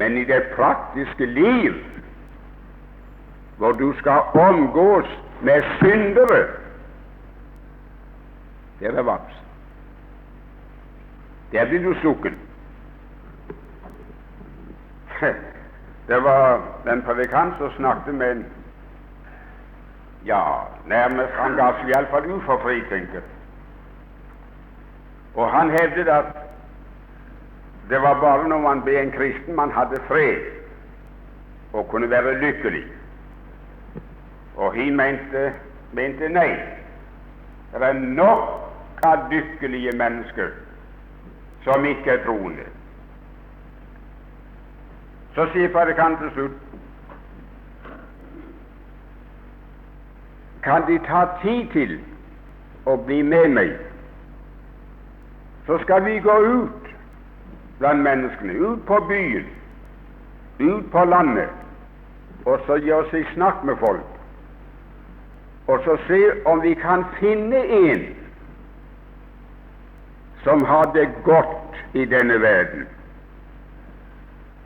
Men 0.00 0.16
i 0.16 0.24
det 0.24 0.42
praktiske 0.56 1.26
liv, 1.26 1.74
hvor 3.56 3.72
du 3.72 3.92
skal 3.98 4.20
omgås 4.34 5.08
med 5.40 5.62
syndere, 5.78 6.46
der 8.80 8.98
er 8.98 9.02
vaps. 9.02 9.34
Der 11.52 11.68
blir 11.68 11.82
du 11.82 11.94
sukken. 12.02 12.38
Det 16.08 16.22
var 16.22 16.60
en 16.92 17.02
predikant 17.02 17.54
som 17.58 17.72
snakket 17.76 18.14
med 18.14 18.32
en 18.32 18.46
ja, 20.26 20.42
nærmest 20.86 21.32
Han 21.32 21.56
ga 21.56 21.72
seg 21.78 21.88
iallfall 21.92 22.26
ut 22.30 22.42
for 22.46 22.58
fritenker. 22.64 23.20
Og 25.34 25.50
han 25.50 25.70
hevdet 25.70 26.08
at 26.08 26.24
det 27.90 28.02
var 28.02 28.20
bare 28.20 28.48
når 28.48 28.60
man 28.60 28.82
ble 28.82 29.00
en 29.00 29.12
kristen, 29.12 29.54
man 29.54 29.70
hadde 29.70 30.00
fred 30.08 30.40
og 31.72 31.88
kunne 31.88 32.10
være 32.10 32.38
lykkelig. 32.38 32.84
Og 34.56 34.74
han 34.74 34.96
mente, 34.96 35.52
mente 35.92 36.28
nei. 36.28 36.50
Det 37.72 37.82
er 37.82 37.92
nok 37.92 39.02
av 39.02 39.30
lykkelige 39.30 39.92
mennesker 39.96 40.50
som 41.64 41.84
ikke 41.84 42.10
er 42.10 42.24
troende. 42.24 42.66
Så 45.34 45.46
sier 45.52 45.70
Predikanten 45.72 46.26
til 46.26 46.34
slutt 46.34 46.58
Kan 50.62 50.82
De 50.86 50.98
ta 51.06 51.24
tid 51.42 51.70
til 51.72 51.94
å 52.84 52.96
bli 53.06 53.22
med 53.22 53.54
meg, 53.54 53.70
så 55.66 55.78
skal 55.84 56.04
vi 56.04 56.18
gå 56.20 56.34
ut 56.44 56.79
blant 57.80 58.04
menneskene, 58.04 58.54
ut 58.54 58.84
på 58.86 59.00
byen, 59.08 59.48
ut 60.60 60.86
på 60.92 61.04
landet, 61.04 61.48
og 62.44 62.60
så 62.66 62.78
oss 62.94 63.12
i 63.16 63.24
snakk 63.34 63.64
med 63.64 63.80
folk, 63.80 64.06
og 65.66 65.84
så 65.84 65.96
se 66.06 66.20
om 66.44 66.62
vi 66.62 66.74
kan 66.74 67.04
finne 67.18 67.64
en 67.80 68.06
som 70.44 70.64
har 70.64 70.92
det 70.94 71.08
godt 71.24 71.76
i 71.92 72.04
denne 72.04 72.40
verden 72.40 72.88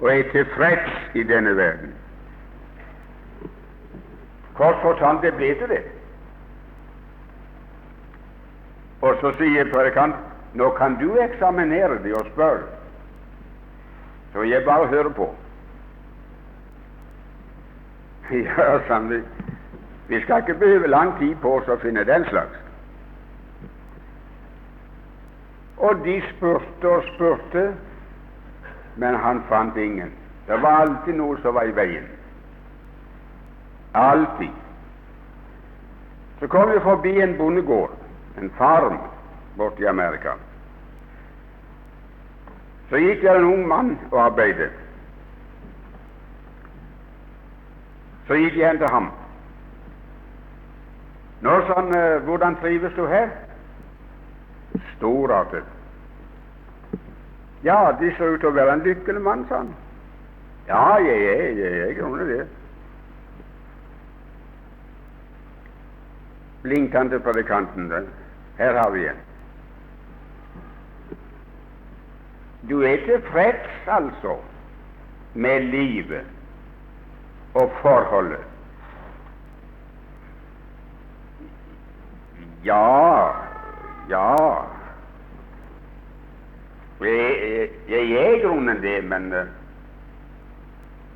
og 0.00 0.18
er 0.18 0.22
tilfreds 0.32 1.14
i 1.14 1.22
denne 1.22 1.56
verden. 1.56 1.94
Kort 4.54 4.76
fortalt, 4.82 5.22
det 5.22 5.34
ble 5.34 5.54
til 5.58 5.70
det. 5.70 5.82
Og 9.00 9.16
så 9.20 9.32
sier 9.38 9.70
predikant 9.72 10.18
nå 10.54 10.68
kan 10.78 10.98
du 11.00 11.16
eksaminere 11.18 11.98
det 12.04 12.14
og 12.14 12.28
spørre, 12.32 12.66
så 14.34 14.42
jeg 14.42 14.64
bare 14.64 14.86
hører 14.86 15.08
på. 15.08 15.34
Ja, 18.30 18.78
sannelig. 18.88 19.22
Vi 20.08 20.20
skal 20.20 20.38
ikke 20.38 20.54
behøve 20.54 20.86
lang 20.86 21.18
tid 21.18 21.36
på 21.42 21.52
oss 21.58 21.68
å 21.70 21.76
finne 21.78 22.02
den 22.04 22.24
slags. 22.26 22.56
Og 25.76 26.00
de 26.04 26.16
spurte 26.32 26.88
og 26.88 27.06
spurte, 27.14 27.62
men 28.96 29.14
han 29.14 29.42
fant 29.48 29.76
ingen. 29.76 30.10
Det 30.48 30.58
var 30.62 30.80
alltid 30.82 31.14
noe 31.14 31.38
som 31.42 31.54
var 31.54 31.70
i 31.70 31.76
veien. 31.76 32.08
Alltid. 33.94 34.50
Så 36.40 36.50
kom 36.50 36.72
vi 36.72 36.82
forbi 36.82 37.14
en 37.22 37.36
bondegård, 37.38 37.94
en 38.42 38.50
farm, 38.58 38.98
borte 39.56 39.86
i 39.86 39.86
Amerika. 39.86 40.34
Så 42.94 42.98
gikk 43.02 43.24
jeg 43.26 43.36
en 43.36 43.44
ung 43.44 43.62
mann 43.66 43.88
og 44.12 44.20
arbeidet. 44.22 44.68
Så 48.28 48.36
gikk 48.38 48.54
jeg 48.54 48.68
hen 48.68 48.78
til 48.78 48.92
ham. 48.92 49.08
Nå, 51.42 51.56
sånn, 51.72 51.90
hvordan 52.28 52.54
trives 52.62 52.94
du 52.94 53.02
her? 53.10 53.34
Storartet. 54.92 55.66
Ja, 57.66 57.90
De 57.98 58.14
ser 58.14 58.36
ut 58.36 58.44
til 58.46 58.52
å 58.52 58.56
være 58.60 58.78
en 58.78 58.86
lykkelig 58.86 59.26
mann, 59.26 59.42
sa 59.50 59.64
han. 59.64 59.74
Ja, 60.70 60.86
jeg 61.02 61.28
er, 61.34 61.44
jeg 61.64 61.76
er 61.82 61.90
i 61.90 61.98
grunnen 61.98 62.30
det. 62.30 62.42
Blinket 66.62 67.00
han 67.02 67.10
til 67.10 67.26
predikanten. 67.26 67.90
Her 68.62 68.84
har 68.84 68.94
vi 68.94 69.08
en. 69.10 69.24
Du 72.68 72.82
er 72.82 72.96
tilfreds, 72.96 73.70
altså, 73.86 74.36
med 75.34 75.60
livet 75.60 76.26
og 77.54 77.72
forholdet. 77.82 78.44
Ja, 82.64 83.26
ja 84.08 84.36
jeg, 87.00 87.68
jeg 87.88 88.10
er 88.10 88.34
i 88.34 88.40
grunnen 88.40 88.82
det, 88.82 89.04
men 89.04 89.32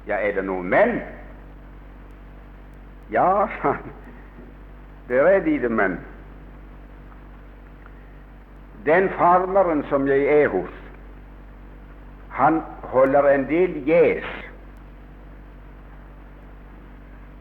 ja, 0.06 0.16
er 0.16 0.34
det 0.37 0.44
noen 0.44 0.68
menn? 0.68 0.98
Ja, 3.12 3.48
det 5.08 5.20
er 5.20 5.40
de 5.44 5.56
det 5.62 5.70
men 5.72 5.98
Den 8.87 9.08
farmeren 9.18 9.82
som 9.88 10.06
jeg 10.08 10.24
er 10.42 10.48
hos, 10.48 10.74
han 12.38 12.62
holder 12.83 13.29
en 13.29 13.48
del 13.48 13.72
gjes. 13.87 14.27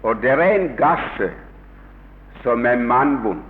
Og 0.04 0.22
det 0.22 0.32
er 0.32 0.42
en 0.42 0.72
gasse 0.78 1.30
som 2.42 2.66
er 2.66 2.80
mannvond. 2.82 3.44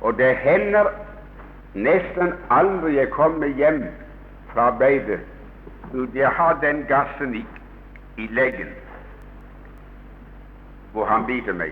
Og 0.00 0.18
det 0.18 0.36
hender 0.36 0.92
Nesten 1.74 2.32
aldri 2.50 2.96
jeg 2.96 3.12
kommer 3.14 3.46
hjem 3.46 3.84
fra 4.50 4.64
arbeidet 4.72 5.20
uten 5.92 6.16
jeg 6.18 6.32
har 6.34 6.56
den 6.62 6.80
gassen 6.88 7.34
i, 7.38 7.44
i 8.18 8.26
leggen 8.26 8.72
hvor 10.92 11.06
han 11.06 11.26
biter 11.26 11.54
meg. 11.54 11.70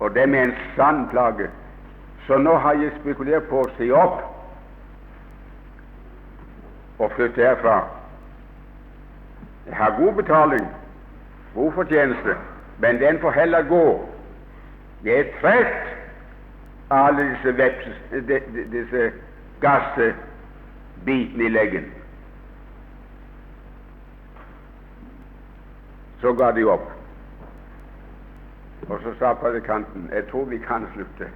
Og 0.00 0.14
det 0.14 0.28
med 0.28 0.40
en 0.40 0.54
sann 0.76 1.02
plage. 1.12 1.50
Så 2.26 2.38
nå 2.38 2.54
har 2.56 2.80
jeg 2.80 2.96
spekulert 3.00 3.44
på 3.50 3.60
å 3.60 3.68
si 3.76 3.90
opp 3.92 4.35
og 6.98 7.12
flytte 7.12 7.42
herfra. 7.42 7.88
Jeg 9.66 9.76
har 9.76 9.96
god 10.00 10.12
betaling, 10.12 10.66
god 11.54 11.72
fortjeneste, 11.72 12.36
men 12.78 13.00
den 13.00 13.20
får 13.20 13.30
heller 13.30 13.62
gå. 13.62 14.08
Jeg 15.04 15.18
er 15.18 15.24
trett 15.40 15.96
alle 16.90 17.30
disse, 17.30 17.56
veps, 17.58 17.88
disse 18.72 19.12
gassebitene 19.60 21.44
i 21.44 21.48
leggen. 21.48 21.92
Så 26.20 26.32
ga 26.32 26.50
de 26.50 26.64
opp. 26.64 26.92
Og 28.88 29.00
så 29.02 29.12
sa 29.18 29.32
predikanten 29.34 30.08
jeg 30.12 30.28
tror 30.30 30.44
vi 30.44 30.58
kan 30.58 30.86
slutte. 30.94 31.28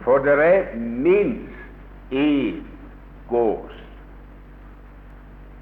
For 0.00 0.18
det 0.18 0.38
er 0.44 0.76
minst 0.76 1.60
én 2.12 2.62
gås 3.28 3.80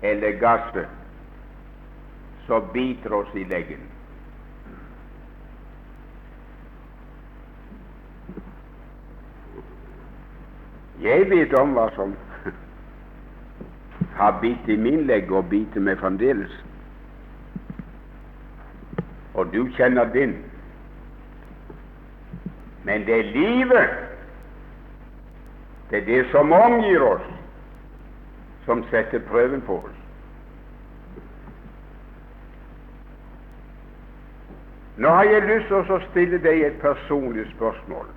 eller 0.03 0.31
gasset 0.41 0.89
som 2.47 2.65
biter 2.73 3.13
oss 3.13 3.35
i 3.35 3.45
leggen. 3.45 3.81
Jeg 11.03 11.29
vet 11.31 11.55
om 11.55 11.77
hva 11.77 11.87
som 11.95 12.15
har 14.19 14.39
bitt 14.43 14.67
i 14.69 14.77
min 14.77 15.05
legg 15.07 15.31
og 15.31 15.47
biter 15.53 15.85
meg 15.85 16.01
fremdeles. 16.01 16.55
Og 19.39 19.53
du 19.53 19.69
kjenner 19.77 20.09
din. 20.15 20.35
Men 22.89 23.05
det 23.07 23.19
er 23.21 23.31
livet, 23.37 23.95
det 25.91 26.01
er 26.01 26.07
det 26.09 26.23
som 26.33 26.53
omgir 26.53 27.05
oss, 27.05 27.29
som 28.69 28.85
setter 28.91 29.23
prøven 29.25 29.63
på 29.65 29.79
oss. 29.81 30.01
Nå 35.01 35.09
har 35.09 35.25
jeg 35.25 35.47
lyst 35.47 35.71
til 35.71 35.95
å 35.95 36.01
stille 36.11 36.41
deg 36.45 36.67
et 36.67 36.77
personlig 36.83 37.47
spørsmål 37.55 38.11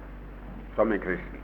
som 0.76 0.92
en 0.92 1.00
kristen. 1.00 1.40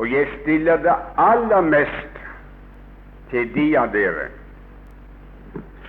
Og 0.00 0.08
jeg 0.08 0.30
stiller 0.40 0.80
det 0.86 0.96
aller 1.20 1.68
mest 1.68 2.24
til 3.34 3.52
de 3.52 3.68
av 3.82 3.92
dere 3.92 4.30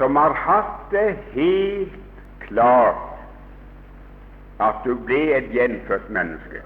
som 0.02 0.19
har 0.19 0.36
hatt 0.36 0.91
det 0.91 1.08
helt 1.32 1.95
klart 2.49 3.13
at 4.63 4.82
du 4.86 4.93
ble 5.06 5.21
et 5.38 5.49
gjenfødt 5.54 6.10
menneske, 6.13 6.62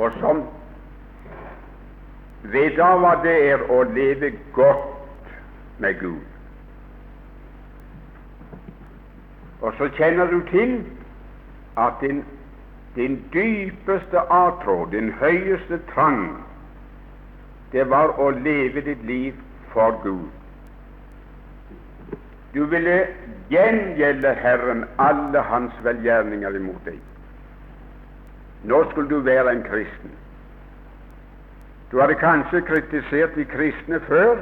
og 0.00 0.12
som 0.20 0.42
vet 2.52 2.76
da 2.78 2.94
hva 2.96 3.14
det 3.24 3.36
er 3.50 3.64
å 3.68 3.82
leve 3.92 4.32
godt 4.56 5.32
med 5.84 5.98
Gud. 6.00 6.26
Og 9.60 9.76
så 9.76 9.90
kjenner 9.98 10.30
du 10.32 10.40
til 10.48 10.78
at 11.76 12.00
din, 12.00 12.22
din 12.96 13.18
dypeste 13.34 14.24
avtråd, 14.32 14.90
din 14.96 15.12
høyeste 15.20 15.82
trang, 15.92 16.30
det 17.72 17.84
var 17.92 18.16
å 18.16 18.30
leve 18.40 18.80
ditt 18.88 19.04
liv 19.06 19.36
for 19.74 20.00
Gud. 20.02 20.30
Du 22.54 22.64
ville 22.72 22.96
gjengjelde 23.52 24.32
Herren 24.40 24.84
alle 24.98 25.44
hans 25.52 25.76
velgjerninger 25.84 26.56
imot 26.56 26.88
deg. 26.88 26.98
Nå 28.64 28.90
skulle 28.90 29.10
du 29.10 29.20
være 29.20 29.52
en 29.52 29.62
kristen. 29.62 30.10
Du 31.92 32.00
hadde 32.00 32.14
kanskje 32.14 32.60
kritisert 32.60 33.34
de 33.34 33.44
kristne 33.44 34.00
før 34.00 34.36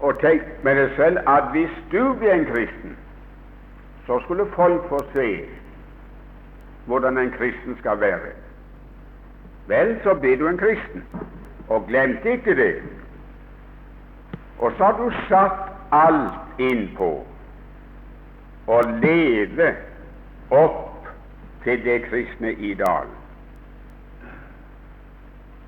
og 0.00 0.20
tenkt 0.20 0.64
med 0.64 0.76
deg 0.76 0.90
selv 0.96 1.18
at 1.26 1.50
hvis 1.54 1.72
du 1.92 2.12
ble 2.20 2.30
en 2.32 2.46
kristen, 2.46 2.96
så 4.06 4.20
skulle 4.20 4.46
folk 4.54 4.88
få 4.88 5.00
se 5.14 5.28
hvordan 6.86 7.18
en 7.18 7.32
kristen 7.38 7.78
skal 7.78 8.00
være. 8.00 8.34
Vel, 9.66 9.96
så 10.04 10.14
ble 10.14 10.36
du 10.36 10.48
en 10.48 10.58
kristen, 10.58 11.04
og 11.68 11.86
glemte 11.88 12.32
ikke 12.32 12.56
det. 12.56 12.82
Og 14.58 14.72
så 14.76 14.84
har 14.84 14.98
du 15.00 15.10
satt 15.28 15.72
alt 15.92 16.60
innpå 16.60 17.10
å 18.68 18.80
leve 19.00 19.72
opp 20.50 20.93
til 21.64 21.84
det 21.84 22.02
kristne 22.08 22.52
i 22.52 22.74
dag 22.74 23.06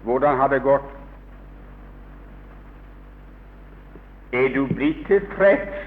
Hvordan 0.06 0.36
har 0.36 0.48
det 0.48 0.62
gått? 0.62 0.90
Er 4.32 4.48
du 4.54 4.66
blitt 4.66 5.06
tilfreds 5.06 5.80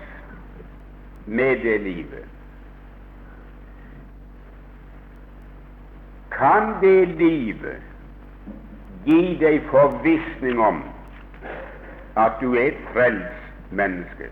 med 1.25 1.61
det 1.63 1.81
livet? 1.81 2.25
Kan 6.35 6.73
det 6.81 7.07
livet 7.07 7.79
gi 9.05 9.37
deg 9.39 9.61
forvissning 9.71 10.59
om 10.59 10.81
at 12.19 12.35
du 12.41 12.57
er 12.57 12.73
et 12.73 12.83
frelst 12.91 13.71
menneske, 13.71 14.27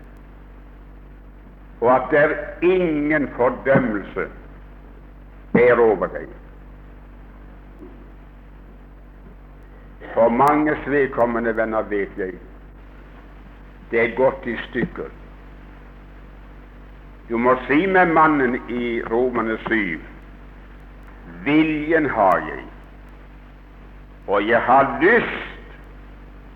og 1.80 1.94
at 1.94 2.12
det 2.12 2.20
er 2.26 2.36
ingen 2.74 3.28
fordømmelse 3.36 4.28
er 5.58 5.80
over 5.80 6.10
deg. 6.12 6.28
For 10.14 10.30
manges 10.30 10.86
vedkommende 10.86 11.56
venner 11.56 11.82
vet 11.90 12.14
jeg 12.18 12.38
det 13.90 14.00
er 14.02 14.16
gått 14.16 14.44
i 14.44 14.52
stykker. 14.66 15.08
Du 17.28 17.38
må 17.40 17.54
si 17.68 17.86
med 17.86 18.12
mannen 18.12 18.58
i 18.68 19.00
Romerne 19.08 19.56
7 19.68 20.00
viljen 21.44 22.08
har 22.10 22.38
jeg, 22.38 22.62
og 24.26 24.48
jeg 24.48 24.60
har 24.60 24.98
lyst 25.02 25.74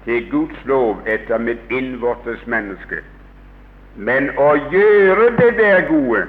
til 0.05 0.31
Guds 0.31 0.65
lov 0.65 1.03
etter 1.07 1.39
mitt 1.39 1.71
innvortes 1.71 2.41
menneske. 2.47 3.03
Men 3.97 4.31
å 4.41 4.55
gjøre 4.73 5.29
det 5.37 5.51
der 5.61 5.85
gode, 5.89 6.25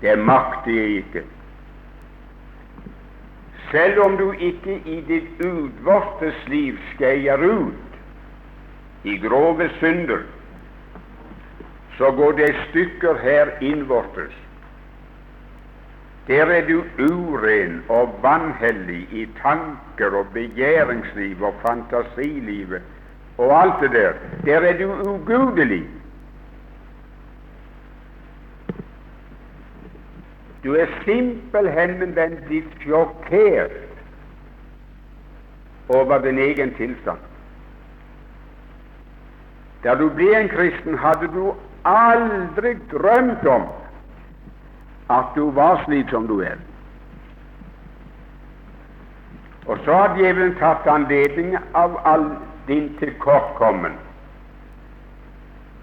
det 0.00 0.18
makter 0.18 0.72
jeg 0.72 1.02
ikke. 1.02 1.22
Selv 3.70 4.00
om 4.04 4.16
du 4.16 4.32
ikke 4.32 4.78
i 4.84 5.00
ditt 5.08 5.42
utvortes 5.42 6.48
liv 6.48 6.78
skeier 6.94 7.42
ut 7.42 9.04
i 9.04 9.16
grove 9.22 9.70
synder, 9.80 10.22
så 11.98 12.10
går 12.10 12.32
det 12.38 12.50
stykker 12.68 13.18
her 13.22 13.56
innvortes 13.60 14.34
der 16.26 16.44
er 16.44 16.66
du 16.66 16.82
uren 16.98 17.84
og 17.88 18.18
vanhellig 18.22 19.06
i 19.14 19.28
tanker 19.42 20.16
og 20.18 20.26
begjæringsliv 20.34 21.42
og 21.42 21.54
fantasilivet 21.62 22.82
og 23.38 23.62
alt 23.62 23.80
det 23.80 23.90
der. 23.92 24.12
Der 24.44 24.60
er 24.60 24.78
du 24.78 25.10
ugudelig. 25.10 25.84
Du 30.66 30.74
er 30.74 30.86
simpelthen 31.04 32.36
blitt 32.46 32.72
sjokkert 32.82 33.70
over 35.88 36.18
din 36.18 36.38
egen 36.38 36.74
tilstand. 36.74 37.18
Da 39.84 39.94
du 39.94 40.08
ble 40.10 40.32
en 40.34 40.50
kristen, 40.50 40.98
hadde 40.98 41.30
du 41.30 41.52
aldri 41.86 42.74
drømt 42.90 43.46
om 43.46 43.68
at 45.14 45.30
du 45.38 45.50
var 45.54 45.84
slik 45.84 46.10
som 46.10 46.26
du 46.26 46.40
er. 46.42 46.58
Og 49.66 49.78
så 49.84 49.94
har 49.94 50.18
djevelen 50.18 50.58
tatt 50.58 50.86
anledning 50.90 51.54
av 51.78 52.00
all 52.02 52.32
din 52.66 52.90
tilkortkommen 52.98 53.94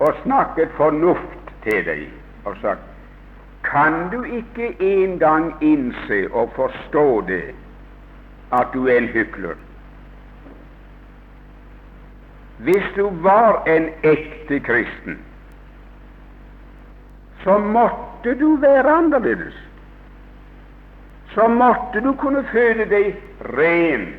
og 0.04 0.18
snakket 0.24 0.76
fornuft 0.76 1.54
til 1.64 1.86
deg 1.88 2.10
og 2.44 2.60
sagt 2.60 2.93
Kan 3.64 4.10
du 4.12 4.24
ikke 4.24 4.76
engang 4.80 5.54
innse 5.64 6.28
og 6.32 6.52
forstå 6.56 7.22
det, 7.28 7.56
at 8.52 8.68
du 8.74 8.88
er 8.88 8.98
en 8.98 9.08
hykler? 9.08 9.56
Hvis 12.58 12.84
du 12.96 13.10
var 13.10 13.64
en 13.68 13.90
ekte 14.04 14.60
kristen, 14.60 15.20
så 17.44 17.58
måtte 17.58 18.40
du 18.40 18.56
være 18.56 18.98
annerledes. 18.98 19.54
Så 21.34 21.48
måtte 21.48 22.00
du 22.00 22.14
kunne 22.14 22.44
føle 22.52 22.86
deg 22.86 23.16
ren 23.58 24.14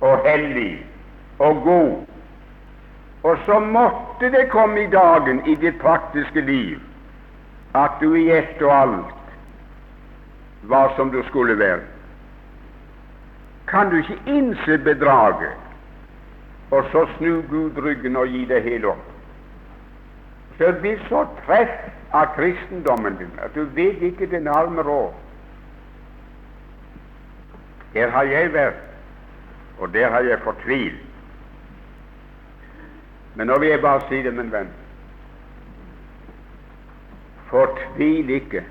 og 0.00 0.18
hellig 0.26 0.86
og 1.38 1.62
god. 1.62 1.96
Og 3.22 3.38
så 3.46 3.60
måtte 3.60 4.30
det 4.32 4.50
komme 4.50 4.82
i 4.82 4.90
dagen 4.90 5.46
i 5.46 5.54
ditt 5.54 5.78
praktiske 5.80 6.40
liv 6.40 6.80
at 7.74 8.00
du 8.00 8.14
i 8.14 8.30
ett 8.30 8.62
og 8.62 8.72
alt 8.72 9.14
var 10.62 10.92
som 10.96 11.10
du 11.10 11.22
skulle 11.28 11.58
være. 11.58 11.80
Kan 13.68 13.90
du 13.90 13.96
ikke 13.96 14.18
innse 14.26 14.78
bedraget, 14.78 15.56
og 16.70 16.84
så 16.92 17.06
snu 17.16 17.42
Gud 17.50 17.78
ryggen 17.78 18.16
og 18.16 18.28
gi 18.28 18.44
det 18.44 18.62
helt 18.62 18.84
opp? 18.84 19.12
så 20.58 20.72
blir 20.80 21.00
så 21.08 21.26
treff 21.46 21.70
av 22.10 22.34
kristendommen 22.36 23.16
din 23.18 23.30
at 23.42 23.54
du 23.54 23.64
vet 23.74 24.02
ikke 24.02 24.28
den 24.30 24.48
arme 24.48 24.82
råd. 24.82 25.12
Der 27.94 28.08
har 28.08 28.22
jeg 28.22 28.52
vært, 28.52 28.78
og 29.78 29.92
der 29.92 30.10
har 30.10 30.20
jeg 30.20 30.40
fortvilt. 30.44 31.00
Men 33.34 33.48
nå 33.48 33.58
vil 33.58 33.68
jeg 33.68 33.80
bare 33.80 34.04
si 34.08 34.22
det, 34.22 34.32
min 34.36 34.52
venn. 34.52 34.68
Fortvil 37.52 38.30
ikke. 38.30 38.64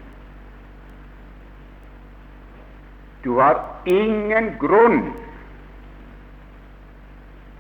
Du 3.24 3.38
har 3.38 3.60
ingen 3.86 4.48
grunn 4.58 5.04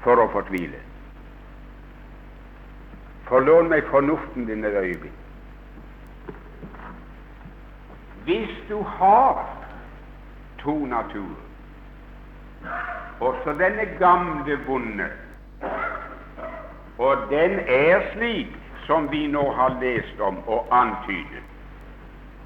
for 0.02 0.18
å 0.18 0.26
fortvile. 0.34 0.80
Forlån 3.30 3.70
meg 3.70 3.86
fornuften 3.92 4.48
din 4.50 4.66
et 4.66 4.80
øyeblikk. 4.82 5.20
Hvis 8.26 8.58
du 8.70 8.82
har 8.98 9.46
to 10.64 10.74
naturer, 10.90 11.38
også 13.22 13.54
denne 13.62 13.86
gamle 14.02 14.58
vonde, 14.66 15.12
og 16.98 17.30
den 17.30 17.60
er 17.68 18.10
slik 18.14 18.58
som 18.86 19.12
vi 19.12 19.28
nå 19.28 19.44
har 19.52 19.78
lest 19.82 20.20
om 20.20 20.38
og 20.48 20.68
antydet, 20.72 21.44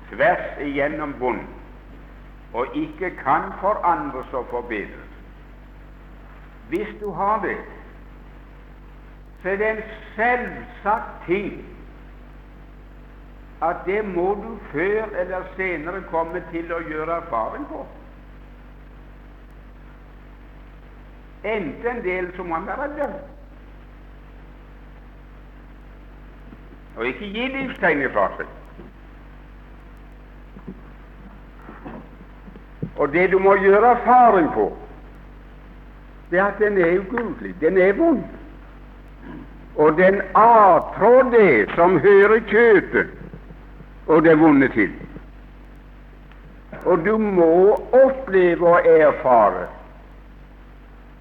tvers 0.09 0.59
igjennom 0.61 1.15
vond, 1.19 1.45
og 2.53 2.75
ikke 2.75 3.09
kan 3.23 3.51
forandres 3.59 4.33
og 4.33 4.45
forbedres 4.49 5.11
Hvis 6.69 6.87
du 7.01 7.11
har 7.11 7.41
det, 7.41 7.57
så 9.41 9.49
er 9.49 9.55
det 9.55 9.69
en 9.69 9.83
selvsagt 10.15 11.25
ting 11.27 11.65
at 13.61 13.75
det 13.85 14.05
må 14.05 14.33
du 14.33 14.57
før 14.71 15.05
eller 15.19 15.43
senere 15.55 16.01
komme 16.09 16.41
til 16.51 16.73
å 16.73 16.79
gjøre 16.89 17.19
erfaring 17.21 17.67
på. 17.69 17.85
Enten 21.45 22.01
del 22.03 22.31
så 22.35 22.43
må 22.43 22.57
han 22.57 22.67
være 22.67 22.89
død. 22.97 23.34
Og 26.97 27.07
ikke 27.07 27.25
gi 27.25 27.47
livstegn 27.51 28.03
fra 28.13 28.29
seg. 28.37 28.47
Og 32.95 33.11
det 33.11 33.27
du 33.31 33.39
må 33.39 33.55
gjøre 33.59 33.91
erfaring 33.97 34.47
på, 34.53 34.69
det 36.31 36.39
er 36.39 36.45
at 36.45 36.59
den 36.59 36.77
er 36.77 36.99
ugudelig, 36.99 37.55
den 37.61 37.77
er 37.77 37.93
vond. 37.93 38.23
Og 39.75 39.97
den 39.97 40.21
avtrår 40.39 41.29
det 41.31 41.69
som 41.75 41.99
hører 41.99 42.39
kjøpet 42.47 43.11
og 44.07 44.23
det 44.23 44.39
vonde 44.39 44.67
til. 44.67 44.91
Og 46.85 47.05
du 47.05 47.17
må 47.17 47.75
oppleve 47.91 48.67
og 48.67 48.87
erfare 48.87 49.67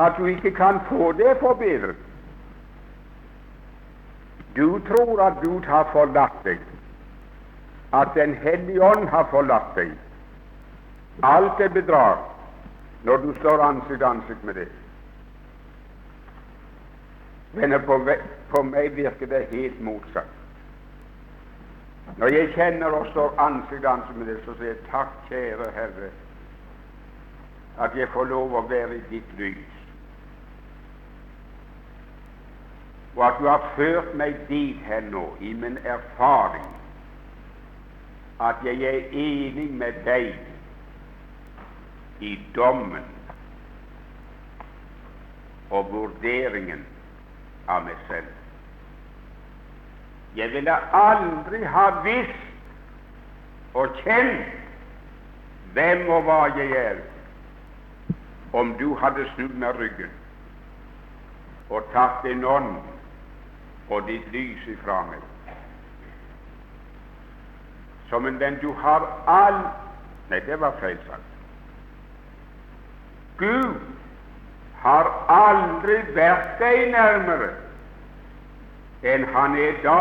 at 0.01 0.13
du 0.19 0.27
ikke 0.27 0.51
kan 0.51 0.79
få 0.89 1.13
det 1.13 1.37
forbedret. 1.41 2.04
Du 4.57 4.79
tror 4.87 5.23
at 5.23 5.43
Gud 5.43 5.65
har 5.65 5.89
forlatt 5.93 6.45
deg, 6.45 6.61
at 7.93 8.09
Den 8.15 8.35
hellige 8.35 8.83
ånd 8.83 9.09
har 9.09 9.27
forlatt 9.31 9.75
deg. 9.75 9.91
Alt 11.23 11.61
er 11.61 11.69
bedrag 11.69 12.23
når 13.05 13.17
du 13.17 13.35
står 13.41 13.63
ansikt 13.63 13.99
til 13.99 14.05
ansikt 14.05 14.45
med 14.45 14.55
det. 14.55 14.69
Men 17.55 17.75
på, 18.51 18.63
meg 18.63 18.97
virker 18.97 19.27
det 19.27 19.47
helt 19.51 19.81
motsatt. 19.81 20.31
Når 22.19 22.33
jeg 22.35 22.51
kjenner 22.55 22.95
og 22.95 23.07
står 23.11 23.39
ansikt 23.39 23.81
til 23.81 23.91
ansikt 23.91 24.19
med 24.19 24.27
det, 24.33 24.39
så 24.47 24.57
sier 24.59 24.73
jeg 24.73 24.83
takk, 24.91 25.15
kjære 25.29 25.71
Herre, 25.77 26.11
at 27.85 27.97
jeg 27.99 28.11
får 28.15 28.31
lov 28.31 28.55
å 28.55 28.67
være 28.71 28.99
i 28.99 29.07
ditt 29.11 29.39
lys. 29.39 29.74
Og 33.17 33.27
at 33.27 33.35
du 33.41 33.47
har 33.49 33.73
ført 33.77 34.15
meg 34.19 34.35
dit 34.49 34.77
hen 34.89 35.11
nå, 35.15 35.37
i 35.41 35.53
min 35.53 35.79
erfaring, 35.85 36.67
at 38.41 38.57
jeg 38.65 38.83
er 38.83 39.13
enig 39.13 39.69
med 39.71 39.93
deg 40.07 40.35
i 42.21 42.35
dommen 42.57 43.07
og 45.71 45.93
vurderingen 45.93 46.83
av 47.69 47.85
meg 47.87 47.97
selv. 48.09 48.27
Jeg 50.35 50.51
ville 50.51 50.75
aldri 50.99 51.63
ha 51.71 51.87
visst 52.03 53.75
og 53.79 53.95
kjent 54.03 54.51
hvem 55.75 56.09
og 56.11 56.27
hva 56.27 56.41
jeg 56.59 56.75
er, 56.79 56.99
om 58.55 58.75
du 58.79 58.95
hadde 58.99 59.27
snudd 59.35 59.55
meg 59.59 59.79
ryggen 59.79 60.11
og 61.71 61.87
tatt 61.95 62.27
en 62.31 62.45
ånd 62.47 62.94
og 63.89 64.07
ditt 64.09 64.27
lys 64.33 64.67
ifra 64.69 65.03
meg. 65.11 65.23
Som 68.09 68.27
en 68.27 68.41
venn 68.41 68.61
du 68.63 68.73
har 68.73 69.09
all 69.27 69.65
Nei, 70.31 70.39
det 70.41 70.57
var 70.57 70.73
feil 70.81 70.97
sagt. 71.05 71.33
Gud 73.37 73.75
har 74.81 75.11
aldri 75.29 75.99
vært 76.17 76.55
deg 76.63 76.87
nærmere 76.95 77.51
enn 79.05 79.27
han 79.35 79.57
er 79.61 79.77
da, 79.85 80.01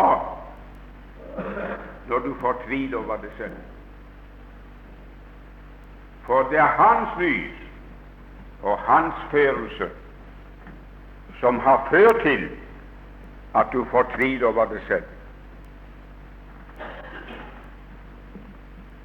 når 2.07 2.23
du 2.23 2.31
får 2.39 2.61
tvil 2.63 2.95
over 2.95 3.19
det 3.19 3.31
selv. 3.37 3.57
For 6.23 6.47
det 6.51 6.61
er 6.63 6.77
hans 6.79 7.19
lys 7.19 7.59
og 8.63 8.79
hans 8.87 9.25
førelse 9.31 9.89
som 11.41 11.59
har 11.59 11.83
ført 11.91 12.23
til 12.23 12.47
at 13.55 13.67
du 13.73 13.85
får 13.91 14.03
tvil 14.15 14.45
over 14.45 14.65
det 14.65 14.81
selv. 14.87 15.03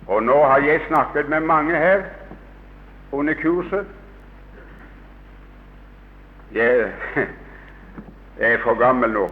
Og 0.08 0.22
nå 0.22 0.36
har 0.44 0.58
jeg 0.58 0.80
snakket 0.88 1.28
med 1.28 1.40
mange 1.40 1.76
her 1.76 2.02
under 3.12 3.34
kurset. 3.34 3.86
Jeg, 6.52 6.92
jeg 8.40 8.52
er 8.52 8.62
for 8.64 8.78
gammel 8.78 9.12
nå 9.12 9.26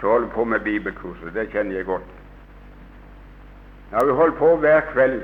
til 0.00 0.08
å 0.08 0.16
holde 0.16 0.32
på 0.34 0.44
med 0.44 0.64
bibelkurset. 0.66 1.30
Det 1.34 1.46
kjenner 1.52 1.78
jeg 1.78 1.86
godt. 1.86 2.10
Nå 3.90 3.98
har 3.98 4.08
vi 4.08 4.18
holdt 4.18 4.38
på 4.38 4.56
hver 4.56 4.82
kveld 4.90 5.22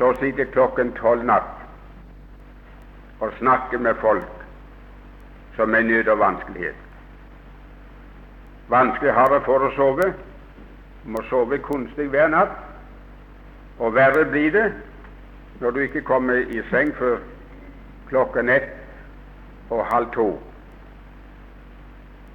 så 0.00 0.14
sitter 0.16 0.44
klokken 0.48 0.94
tolv 0.96 1.24
natt 1.28 3.20
og 3.20 3.34
snakker 3.36 3.82
med 3.84 3.98
folk 4.00 4.39
som 5.60 5.74
er 5.74 5.82
nød 5.82 6.08
og 6.08 6.18
vanskelighet. 6.18 6.74
Vanskelig 8.68 9.12
har 9.12 9.28
det 9.28 9.42
for 9.44 9.60
å 9.60 9.68
sove. 9.76 10.06
Må 11.04 11.20
sove 11.28 11.58
kunstig 11.60 12.06
hver 12.08 12.30
natt. 12.32 12.54
Og 13.76 13.92
verre 13.92 14.24
blir 14.32 14.54
det 14.54 14.70
når 15.60 15.74
du 15.76 15.80
ikke 15.84 16.04
kommer 16.08 16.40
i 16.48 16.62
seng 16.70 16.94
før 16.96 17.18
klokken 18.08 18.48
ett 18.48 18.70
og 19.70 19.84
halv 19.92 20.08
to, 20.14 20.28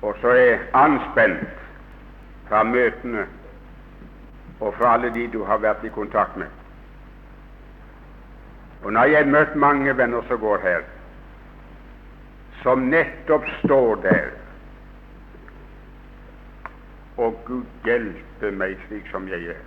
og 0.02 0.16
så 0.22 0.36
er 0.38 0.62
anspent 0.78 1.42
fra 2.48 2.62
møtene 2.64 3.26
og 4.60 4.74
fra 4.78 4.94
alle 4.94 5.10
de 5.18 5.26
du 5.34 5.42
har 5.44 5.58
vært 5.66 5.84
i 5.84 5.92
kontakt 5.92 6.38
med. 6.38 6.48
Og 8.86 8.94
jeg 8.94 9.18
har 9.18 9.34
møtt 9.34 9.58
mange 9.58 9.98
venner 9.98 10.22
som 10.30 10.40
går 10.40 10.62
her, 10.62 10.86
som 12.64 12.80
nettopp 12.80 13.46
står 13.64 13.96
der. 13.96 14.30
Og 17.18 17.38
Gud 17.46 17.64
hjelpe 17.86 18.52
meg 18.52 18.76
slik 18.88 19.08
som 19.12 19.28
jeg 19.32 19.56
er. 19.56 19.64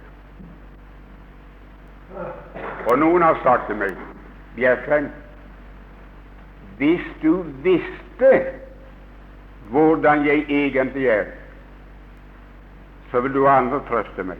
Og 2.88 2.98
noen 2.98 3.22
har 3.22 3.40
sagt 3.42 3.66
til 3.68 3.76
meg 3.80 3.96
Bjerkreim, 4.56 5.08
hvis 6.78 7.04
du 7.22 7.42
visste 7.62 8.32
hvordan 9.70 10.24
jeg 10.26 10.44
egentlig 10.48 11.06
er, 11.06 11.24
så 13.10 13.20
vil 13.20 13.34
du 13.34 13.46
andre 13.48 13.80
trøste 13.88 14.24
meg. 14.24 14.36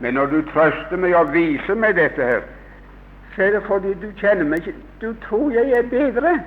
Men 0.00 0.14
når 0.14 0.26
du 0.26 0.42
trøster 0.52 0.96
meg 0.96 1.14
og 1.16 1.32
viser 1.32 1.74
meg 1.74 1.96
dette 1.96 2.24
her, 2.24 2.40
så 3.34 3.42
er 3.42 3.50
det 3.56 3.62
fordi 3.66 3.94
du 4.00 4.08
kjenner 4.20 4.48
meg 4.48 4.64
ikke 4.64 4.89
Du 5.00 5.14
tror 5.28 5.50
jeg 5.50 5.70
er 5.70 5.82
bedre. 5.82 6.40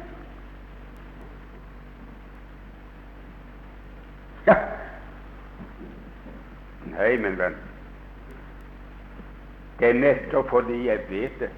Ja. 4.48 4.56
Nei, 6.86 7.18
min 7.18 7.38
venn. 7.40 7.56
Det 9.80 9.90
er 9.90 9.98
nettopp 9.98 10.52
fordi 10.54 10.86
jeg 10.88 11.02
vet 11.10 11.40
det. 11.40 11.50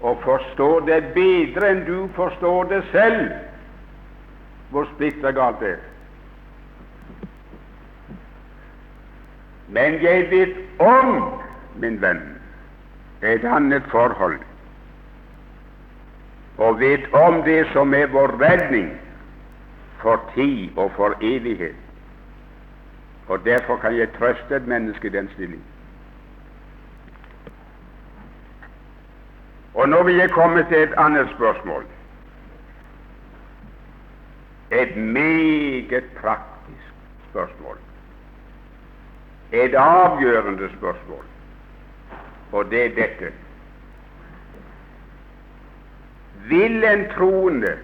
Og 0.00 0.22
forstår 0.24 0.86
det 0.88 1.00
bedre 1.14 1.68
enn 1.70 1.82
du 1.86 2.08
forstår 2.16 2.70
det 2.72 2.80
selv, 2.90 3.34
hvor 4.70 4.88
splitta 4.94 5.30
galt 5.36 5.60
det 5.60 5.74
er. 5.74 5.82
Men 9.68 10.00
jeg 10.02 10.30
vet 10.30 10.56
om, 10.80 11.12
min 11.80 12.00
venn, 12.02 12.24
et 13.22 13.44
annet 13.44 13.84
forhold 13.92 14.40
og 16.58 16.80
vet 16.80 17.14
om 17.14 17.42
det 17.42 17.66
som 17.72 17.94
er 17.94 18.06
vår 18.06 18.34
redning 18.40 18.90
for 20.02 20.20
tid 20.34 20.68
og 20.76 20.92
for 20.96 21.14
evighet. 21.20 21.76
Og 23.28 23.44
Derfor 23.44 23.76
kan 23.76 23.96
jeg 23.98 24.12
trøste 24.18 24.56
et 24.56 24.66
menneske 24.66 25.06
i 25.06 25.10
den 25.10 25.30
stilling. 25.34 25.62
Og 29.74 29.88
nå 29.88 30.02
vil 30.02 30.16
jeg 30.16 30.30
komme 30.30 30.66
til 30.68 30.82
et 30.82 30.94
annet 30.96 31.28
spørsmål. 31.34 31.84
Et 34.70 34.96
meget 34.96 36.04
praktisk 36.20 36.94
spørsmål. 37.30 37.76
Et 39.52 39.74
avgjørende 39.74 40.68
spørsmål 40.76 41.24
og 42.52 42.70
det 42.70 42.84
er 42.84 42.94
dette 42.94 43.32
Vil 46.48 46.84
en 46.84 47.04
troende 47.14 47.76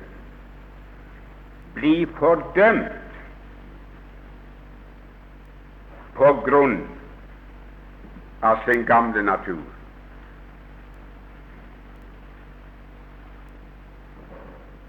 bli 1.74 2.06
fordømt 2.18 2.92
på 6.18 6.32
grunn 6.46 6.80
av 8.42 8.64
sin 8.66 8.82
gamle 8.86 9.22
natur? 9.22 9.62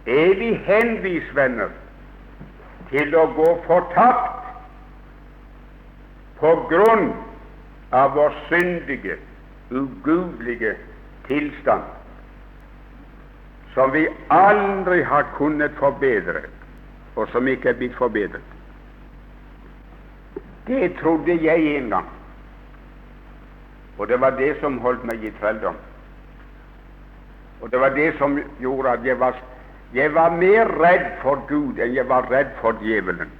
Er 0.10 0.34
vi 0.40 0.54
henvist, 0.66 1.36
venner, 1.38 1.70
til 2.90 3.14
å 3.14 3.28
gå 3.38 3.50
fortapt 3.68 4.48
på 6.40 6.56
grunn 6.72 7.12
av 7.94 8.16
vår 8.18 8.34
syndige 8.48 9.20
ugudelige 9.70 10.74
tilstand, 11.28 11.86
som 13.74 13.92
vi 13.94 14.08
aldri 14.30 15.04
har 15.04 15.28
kunnet 15.38 15.76
forbedre, 15.80 16.42
og 17.16 17.28
som 17.34 17.48
ikke 17.48 17.70
er 17.70 17.78
blitt 17.80 17.98
forbedret. 17.98 18.56
Det 20.68 20.94
trodde 21.02 21.36
jeg 21.44 21.76
en 21.76 21.90
gang, 21.90 22.10
og 23.98 24.08
det 24.08 24.20
var 24.22 24.38
det 24.38 24.56
som 24.62 24.78
holdt 24.80 25.04
meg 25.04 25.24
i 25.24 25.34
trelldom. 25.42 25.78
Og 27.62 27.72
det 27.72 27.80
var 27.80 27.90
det 27.90 28.14
som 28.18 28.40
gjorde 28.62 28.90
at 28.90 29.06
jeg 29.06 29.20
var, 29.20 29.36
jeg 29.94 30.14
var 30.16 30.30
mer 30.30 30.70
redd 30.80 31.10
for 31.24 31.42
Gud 31.50 31.82
enn 31.82 31.96
jeg 31.98 32.08
var 32.08 32.30
redd 32.32 32.54
for 32.62 32.78
djevelen. 32.84 33.32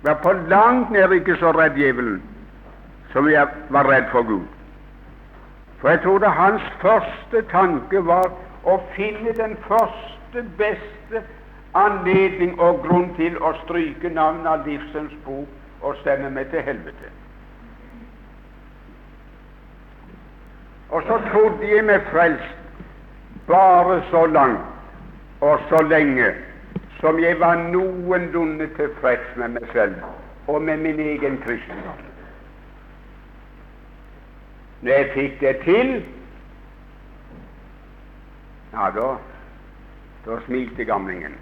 Jeg 0.00 0.08
var 0.08 0.22
på 0.24 0.32
langt 0.48 0.90
nær 0.90 1.12
ikke 1.12 1.36
så 1.38 1.52
redd 1.52 1.76
djevelen 1.78 2.22
som 3.12 3.28
jeg 3.30 3.46
var 3.70 3.88
redd 3.90 4.08
for 4.10 4.26
Gud. 4.26 4.46
For 5.80 5.88
jeg 5.88 6.00
trodde 6.02 6.28
hans 6.28 6.62
første 6.80 7.42
tanke 7.50 8.06
var 8.06 8.32
å 8.68 8.76
finne 8.96 9.32
den 9.36 9.56
første, 9.68 10.44
beste 10.58 11.22
anledning 11.74 12.58
og 12.60 12.82
grunn 12.84 13.08
til 13.16 13.38
å 13.40 13.54
stryke 13.62 14.10
navnet 14.12 14.48
av 14.50 14.66
livsens 14.68 15.14
bok 15.24 15.48
og 15.80 15.96
sende 16.04 16.30
meg 16.30 16.50
til 16.52 16.64
helvete. 16.66 17.12
Og 20.90 21.06
så 21.06 21.20
trodde 21.30 21.70
jeg 21.70 21.86
meg 21.86 22.04
frelst 22.10 22.58
bare 23.48 24.00
så 24.10 24.26
langt 24.26 25.40
og 25.40 25.62
så 25.70 25.80
lenge 25.86 26.32
som 27.00 27.18
jeg 27.22 27.40
var 27.40 27.56
noenlunde 27.70 28.68
tilfreds 28.76 29.36
med 29.40 29.56
meg 29.56 29.72
selv 29.72 29.96
og 30.46 30.62
med 30.62 30.82
min 30.84 31.00
egen 31.00 31.38
kristendom. 31.46 32.09
Når 34.82 34.92
jeg 34.92 35.10
fikk 35.14 35.40
det 35.40 35.56
til, 35.64 35.90
ja, 38.72 38.90
da, 38.96 39.08
da 40.26 40.38
smilte 40.46 40.84
gamlingen. 40.84 41.34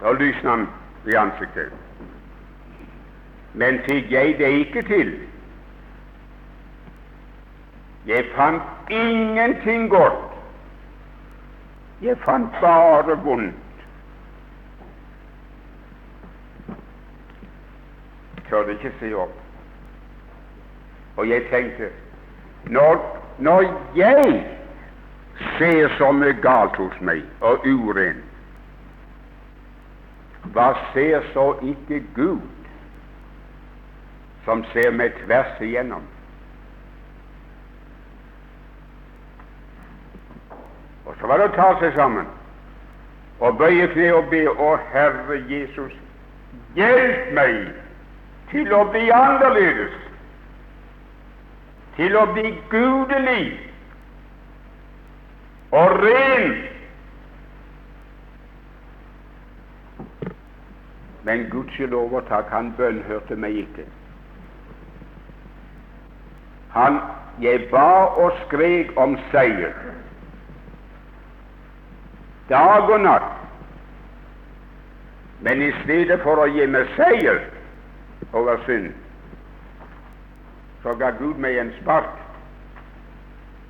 Da 0.00 0.12
lysna 0.12 0.50
han 0.50 0.66
i 1.06 1.14
ansiktet. 1.14 1.72
Men 3.54 3.78
fikk 3.86 4.10
jeg 4.10 4.34
det 4.38 4.50
ikke 4.64 4.82
til 4.82 5.14
Jeg 8.06 8.24
fant 8.34 8.90
ingenting 8.90 9.90
godt. 9.90 10.34
Jeg 12.02 12.18
fant 12.24 12.50
bare 12.60 13.16
vondt. 13.24 13.54
Tørde 18.50 18.72
ikke 18.72 18.92
se 19.00 19.14
opp. 19.16 19.43
Og 21.16 21.28
jeg 21.28 21.46
tenkte 21.50 21.90
når, 22.66 23.20
når 23.38 23.62
jeg 23.96 24.46
ser 25.58 25.88
så 25.98 26.12
mye 26.12 26.34
galt 26.42 26.76
hos 26.76 26.94
meg 27.00 27.22
og 27.40 27.66
uren, 27.66 28.22
hva 30.54 30.72
ser 30.92 31.24
så 31.32 31.54
ikke 31.64 32.02
Gud, 32.14 32.40
som 34.44 34.64
ser 34.72 34.92
meg 34.92 35.14
tvers 35.24 35.60
igjennom? 35.64 36.04
Og 41.04 41.16
så 41.20 41.28
var 41.28 41.40
det 41.40 41.50
å 41.50 41.56
ta 41.56 41.68
seg 41.80 41.94
sammen 41.98 42.28
og 43.44 43.58
bøye 43.58 43.88
kne 43.92 44.12
og 44.14 44.28
be 44.30 44.44
Å 44.48 44.74
Herre 44.92 45.40
Jesus, 45.50 45.92
hjelp 46.78 47.32
meg 47.36 47.56
til 48.52 48.70
å 48.72 48.84
bli 48.92 49.08
annerledes 49.12 50.03
til 51.96 52.16
å 52.18 52.24
bli 52.32 52.52
gudelig 52.70 53.44
og 55.74 55.98
ren. 56.02 56.54
Men 61.24 61.46
gudskjelov 61.50 62.12
og 62.20 62.26
takk, 62.28 62.50
han 62.52 62.72
bønnhørte 62.76 63.36
meg 63.40 63.62
ikke. 63.64 63.86
Han, 66.74 66.98
jeg 67.40 67.68
ba 67.70 67.88
og 68.20 68.34
skrek 68.44 68.92
om 69.00 69.16
seier 69.30 69.72
dag 72.48 72.90
og 72.90 73.00
natt, 73.00 73.30
men 75.40 75.62
i 75.62 75.70
stedet 75.82 76.20
for 76.24 76.40
å 76.40 76.48
gi 76.52 76.66
meg 76.68 76.90
seier 76.96 77.40
over 78.36 78.60
synd, 78.66 78.92
så 80.84 80.92
ga 80.94 81.10
Gud 81.16 81.38
meg 81.40 81.56
en 81.58 81.72
spark, 81.80 82.18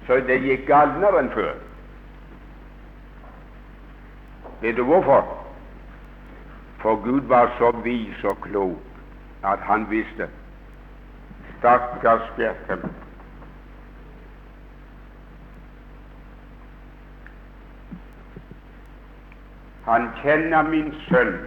så 0.07 0.17
det 0.27 0.41
gikk 0.43 0.65
galnere 0.67 1.21
enn 1.23 1.29
før. 1.31 1.53
Vet 4.65 4.75
du 4.77 4.83
hvorfor? 4.89 5.29
For 6.83 6.99
Gud 7.05 7.29
var 7.31 7.53
så 7.59 7.71
vis 7.85 8.25
og 8.27 8.41
klok 8.43 9.47
at 9.47 9.63
han 9.63 9.87
visste 9.91 10.27
Stakkars 11.59 12.27
Bjerkem. 12.37 12.83
Han 19.87 20.11
kjenner 20.23 20.67
min 20.67 20.91
sønn 21.07 21.39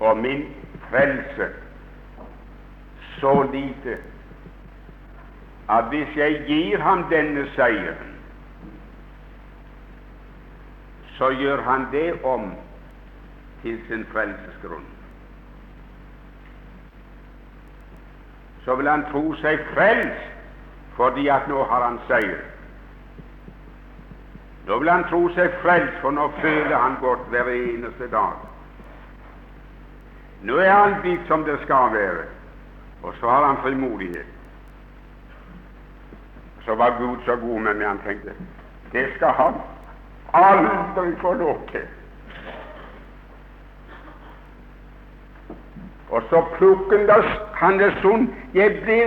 og 0.00 0.22
min 0.22 0.46
frelse 0.90 1.50
så 3.22 3.42
lite 3.52 3.98
at 5.70 5.84
hvis 5.84 6.16
jeg 6.16 6.42
gir 6.46 6.80
ham 6.82 7.04
denne 7.10 7.46
seieren, 7.54 8.10
så 11.16 11.30
gjør 11.30 11.62
han 11.62 11.86
det 11.92 12.24
om 12.24 12.50
til 13.62 13.78
sin 13.88 14.02
frelsesgrunn. 14.12 14.88
Så 18.64 18.74
vil 18.74 18.90
han 18.90 19.06
tro 19.12 19.34
seg 19.38 19.62
frelst 19.74 20.28
fordi 20.98 21.28
at 21.28 21.46
nå 21.48 21.62
har 21.70 21.86
han 21.86 22.00
seier. 22.10 22.42
Nå 24.66 24.78
vil 24.78 24.90
han 24.90 25.06
tro 25.10 25.22
seg 25.38 25.54
frelst, 25.62 25.94
for 26.02 26.10
nå 26.10 26.28
føler 26.42 26.76
han 26.76 26.98
godt 27.00 27.30
hver 27.30 27.48
eneste 27.54 28.10
dag. 28.10 28.36
Nå 30.42 30.58
er 30.58 30.74
alt 30.74 31.02
blitt 31.06 31.26
som 31.30 31.46
det 31.46 31.58
skal 31.64 31.94
være. 31.94 32.26
Og 33.02 33.14
så 33.20 33.28
har 33.28 33.46
han 33.46 33.56
frimodighet. 33.62 34.26
Så 36.64 36.74
var 36.74 36.98
Gud 36.98 37.16
så 37.24 37.36
god 37.36 37.60
med 37.60 37.74
meg, 37.74 37.86
han 37.88 38.00
tenkte 38.06 38.34
det 38.92 39.06
skal 39.16 39.28
han 39.28 39.54
aldri 40.34 41.16
få 41.20 41.32
lov 41.32 41.60
til. 41.70 41.86
Og 46.10 46.22
så 46.30 46.44
plukket 46.56 47.10
han 47.54 47.78
det 47.80 47.88
sånn 48.02 48.28
jeg 48.54 48.82
ble, 48.82 48.98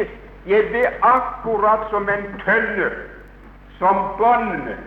jeg 0.49 0.69
ble 0.71 0.83
akkurat 1.05 1.85
som 1.91 2.09
en 2.09 2.25
tønne 2.41 2.89
som 3.77 4.01
båndet 4.17 4.81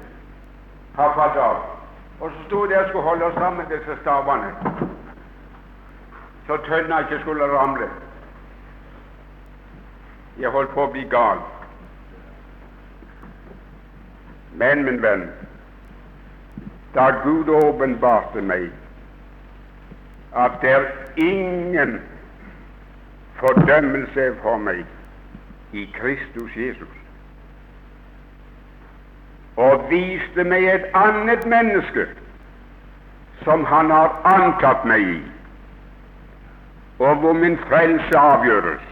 har 0.99 1.15
falt 1.15 1.39
av. 1.39 1.63
Og 2.19 2.33
så 2.35 2.45
sto 2.49 2.67
det 2.67 2.79
og 2.81 2.89
skulle 2.89 3.07
holde 3.07 3.31
sammen 3.39 3.71
disse 3.71 4.01
stavene, 4.01 4.51
så 6.47 6.59
tønna 6.67 7.05
ikke 7.07 7.21
skulle 7.23 7.47
ramle. 7.55 7.87
Jeg 10.39 10.51
holdt 10.55 10.70
på 10.74 10.84
å 10.86 10.91
bli 10.93 11.03
gal. 11.11 11.41
Men, 14.59 14.84
min 14.86 15.01
venn, 15.03 15.26
da 16.95 17.11
Gud 17.22 17.49
åpenbarte 17.53 18.43
meg 18.43 18.70
at 20.39 20.59
det 20.62 20.70
er 20.70 20.86
ingen 21.16 21.99
fordømmelse 23.39 24.30
for 24.43 24.59
meg 24.62 24.84
i 25.72 25.84
Kristus 25.95 26.57
Jesus, 26.57 26.95
og 29.57 29.86
viste 29.91 30.45
meg 30.47 30.66
et 30.70 30.86
annet 30.99 31.47
menneske 31.47 32.07
som 33.45 33.64
han 33.66 33.91
har 33.91 34.14
antatt 34.26 34.84
meg 34.86 35.07
i, 35.07 35.18
og 36.99 37.22
hvor 37.22 37.32
min 37.32 37.59
frelse 37.68 38.18
avgjøres, 38.18 38.86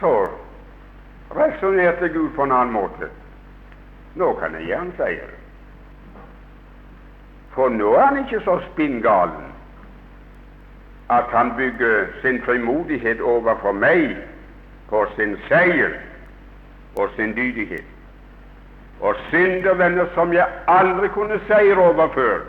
så 0.00 0.28
resonnerte 1.36 2.08
Gud 2.08 2.30
på 2.36 2.42
en 2.42 2.52
annen 2.52 2.72
måte. 2.72 3.08
Nå 4.14 4.32
kan 4.38 4.54
jeg 4.54 4.66
gjerne 4.70 4.92
si 4.96 5.16
det. 5.18 5.32
For 7.54 7.68
nå 7.70 7.94
er 7.94 8.06
han 8.06 8.22
ikke 8.24 8.40
så 8.44 8.58
spinngalen 8.72 9.50
at 11.10 11.24
han 11.30 11.52
bygger 11.56 12.06
sin 12.22 12.40
frimodighet 12.42 13.20
overfor 13.20 13.72
meg 13.72 14.16
på 14.88 15.04
sin 15.16 15.36
seier 15.48 15.98
og 16.96 17.10
sin 17.16 17.34
dydighet. 17.36 17.84
Og 19.00 19.14
syndervenner 19.30 20.06
som 20.14 20.32
jeg 20.32 20.46
aldri 20.70 21.08
kunne 21.08 21.40
seire 21.46 21.78
over 21.78 22.08
før, 22.14 22.44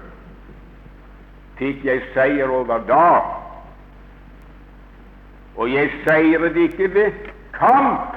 fikk 1.60 1.86
jeg 1.86 2.04
seier 2.14 2.50
over 2.50 2.84
da. 2.88 3.10
Og 5.56 5.72
jeg 5.74 5.92
seiret 6.08 6.56
ikke 6.56 6.94
ved 6.94 7.35
kamp 7.60 8.16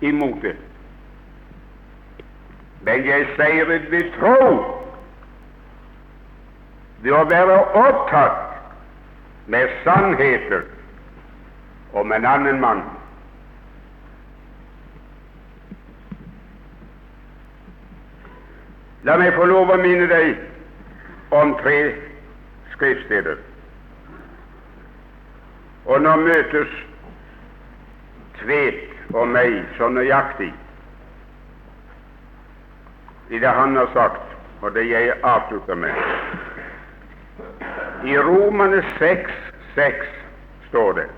imot 0.00 0.42
det. 0.42 0.56
Men 2.82 3.06
jeg 3.06 3.26
seiret 3.36 3.90
ved 3.90 4.10
tro, 4.18 4.38
ved 7.02 7.12
å 7.12 7.24
være 7.30 7.58
opptatt 7.78 8.58
med 9.46 9.70
sannheter 9.84 10.66
om 11.92 12.12
en 12.12 12.26
annen 12.26 12.60
mann. 12.60 12.82
La 19.02 19.16
meg 19.18 19.34
få 19.34 19.48
lov 19.50 19.70
å 19.74 19.80
minne 19.82 20.06
deg 20.10 20.36
om 21.34 21.56
tre 21.62 21.78
skriftsteder. 22.74 23.40
Og 25.90 26.02
nå 26.04 26.14
møtes 26.22 26.70
Tvedt 28.42 29.14
om 29.14 29.32
meg 29.32 29.62
så 29.78 29.88
nøyaktig 29.88 30.52
i 33.32 33.38
det 33.40 33.48
han 33.48 33.76
har 33.76 33.88
sagt, 33.94 34.36
og 34.60 34.74
det 34.74 34.84
jeg 34.90 35.14
avslutter 35.24 35.78
med. 35.78 35.94
I 38.04 38.18
Romane 38.18 38.82
6, 38.98 39.30
6 39.74 40.06
står 40.68 40.92
det 40.98 41.08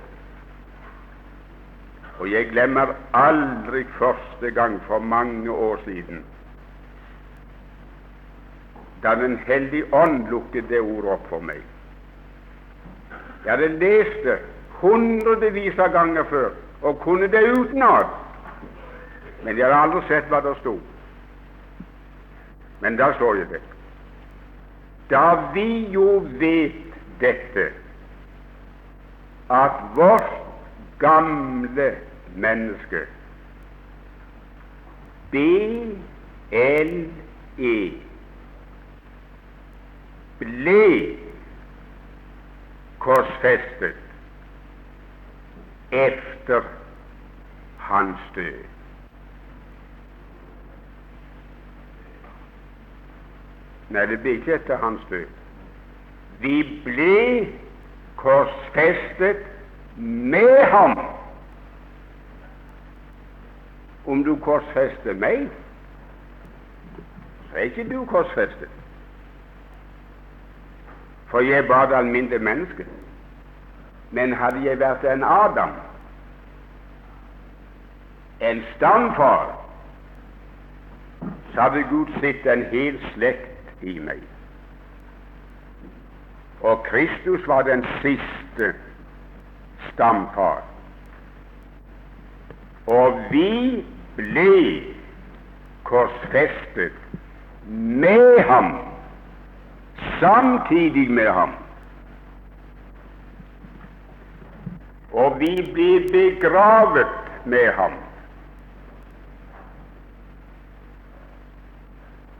og 2.18 2.30
jeg 2.30 2.46
glemmer 2.52 2.94
aldri 3.14 3.82
første 3.98 4.50
gang 4.50 4.78
for 4.86 4.98
mange 4.98 5.50
år 5.50 5.80
siden 5.84 6.24
da 9.02 9.14
Den 9.14 9.38
hellige 9.46 9.94
ånd 9.94 10.28
lukket 10.30 10.68
det 10.68 10.80
ordet 10.80 11.10
opp 11.12 11.26
for 11.28 11.44
meg. 11.44 11.58
Jeg 13.44 13.50
hadde 13.52 13.66
lest 13.76 14.22
det 14.24 14.38
hundrevis 14.80 15.76
av 15.78 15.90
ganger 15.92 16.24
før 16.30 16.54
og 16.82 17.00
kunne 17.00 17.26
det 17.26 17.58
utenat, 17.58 18.06
men 19.44 19.58
jeg 19.58 19.66
har 19.66 19.82
aldri 19.82 20.02
sett 20.08 20.28
hva 20.32 20.40
det 20.44 20.56
sto. 20.60 20.78
Men 22.80 22.96
da 22.96 23.12
står 23.16 23.40
jo 23.40 23.46
det. 23.52 23.60
Da 25.10 25.24
vi 25.54 25.86
jo 25.92 26.08
vet 26.40 26.96
dette, 27.20 27.70
at 29.52 29.72
vårt 29.94 30.32
gamle 30.98 31.96
menneske 32.34 33.04
B-L-E 35.30 36.94
ble 40.38 40.84
korsfestet 43.04 44.03
efter 45.95 46.62
hans 47.78 48.18
død. 48.34 48.62
Nei, 53.88 54.07
det 54.07 54.20
ble 54.20 54.38
ikke 54.38 54.55
etter 54.55 54.80
hans 54.82 55.03
død. 55.11 55.26
Vi 56.40 56.80
ble 56.84 57.49
korsfestet 58.16 59.45
med 59.97 60.64
ham. 60.72 60.99
Om 64.07 64.24
du 64.24 64.34
korsfester 64.36 65.14
meg, 65.14 65.47
så 67.51 67.57
er 67.57 67.70
ikke 67.70 67.86
du 67.92 68.05
korsfestet. 68.05 68.72
For 71.30 71.40
jeg 71.40 71.59
er 71.59 71.68
bare 71.68 71.88
et 71.88 71.97
alminnelig 71.97 72.42
menneske. 72.42 72.86
Men 74.14 74.32
hadde 74.38 74.62
jeg 74.62 74.78
vært 74.78 75.02
en 75.10 75.24
Adam, 75.26 75.72
en 78.46 78.60
stamfar, 78.74 79.48
så 81.54 81.64
hadde 81.66 81.82
Gud 81.90 82.12
sett 82.22 82.46
en 82.46 82.62
hel 82.70 83.00
slekt 83.14 83.82
i 83.82 83.96
meg. 83.98 84.22
Og 86.62 86.84
Kristus 86.86 87.42
var 87.50 87.66
den 87.66 87.82
siste 88.04 88.70
stamfar. 89.88 90.62
Og 92.86 93.18
vi 93.32 93.82
ble 94.16 94.54
korsfestet 95.88 97.02
med 97.66 98.38
ham, 98.48 98.76
samtidig 100.20 101.10
med 101.10 101.30
ham. 101.32 101.63
Og 105.14 105.40
vi 105.40 105.70
blir 105.72 106.08
begravet 106.12 107.06
med 107.44 107.72
ham. 107.72 107.92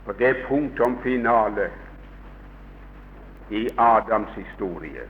Og 0.07 0.19
det 0.19 0.29
er 0.29 0.47
punktum 0.49 0.99
finale 1.03 1.71
i 3.51 3.69
Adams 3.79 4.35
historie. 4.35 5.07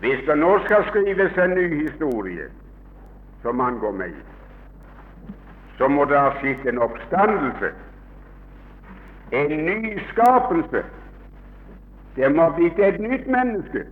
Hvis 0.00 0.24
det 0.26 0.38
nå 0.38 0.58
skal 0.64 0.88
skrives 0.88 1.38
en 1.38 1.50
ny 1.50 1.82
historie 1.82 2.48
som 3.42 3.60
angår 3.60 3.92
meg, 3.92 4.14
så 5.78 5.88
må 5.88 6.04
det 6.04 6.18
ha 6.18 6.32
skjedd 6.40 6.66
en 6.66 6.78
oppstandelse, 6.78 7.70
en 9.32 9.52
nyskapelse. 9.66 10.82
Det 12.16 12.32
må 12.34 12.48
ha 12.48 12.56
blitt 12.56 12.78
et 12.78 13.00
nytt 13.00 13.26
menneske. 13.26 13.84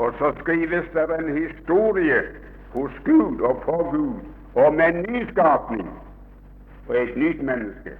Og 0.00 0.12
så 0.18 0.32
skrives 0.40 0.86
det 0.94 1.06
en 1.18 1.36
historie 1.36 2.20
hos 2.72 2.90
Gud 3.04 3.40
og 3.40 3.62
for 3.64 3.90
Gud 3.90 4.14
om 4.66 4.80
en 4.80 5.02
nyskapning 5.08 5.90
og 6.88 7.02
et 7.02 7.16
nytt 7.16 7.42
menneske. 7.42 7.92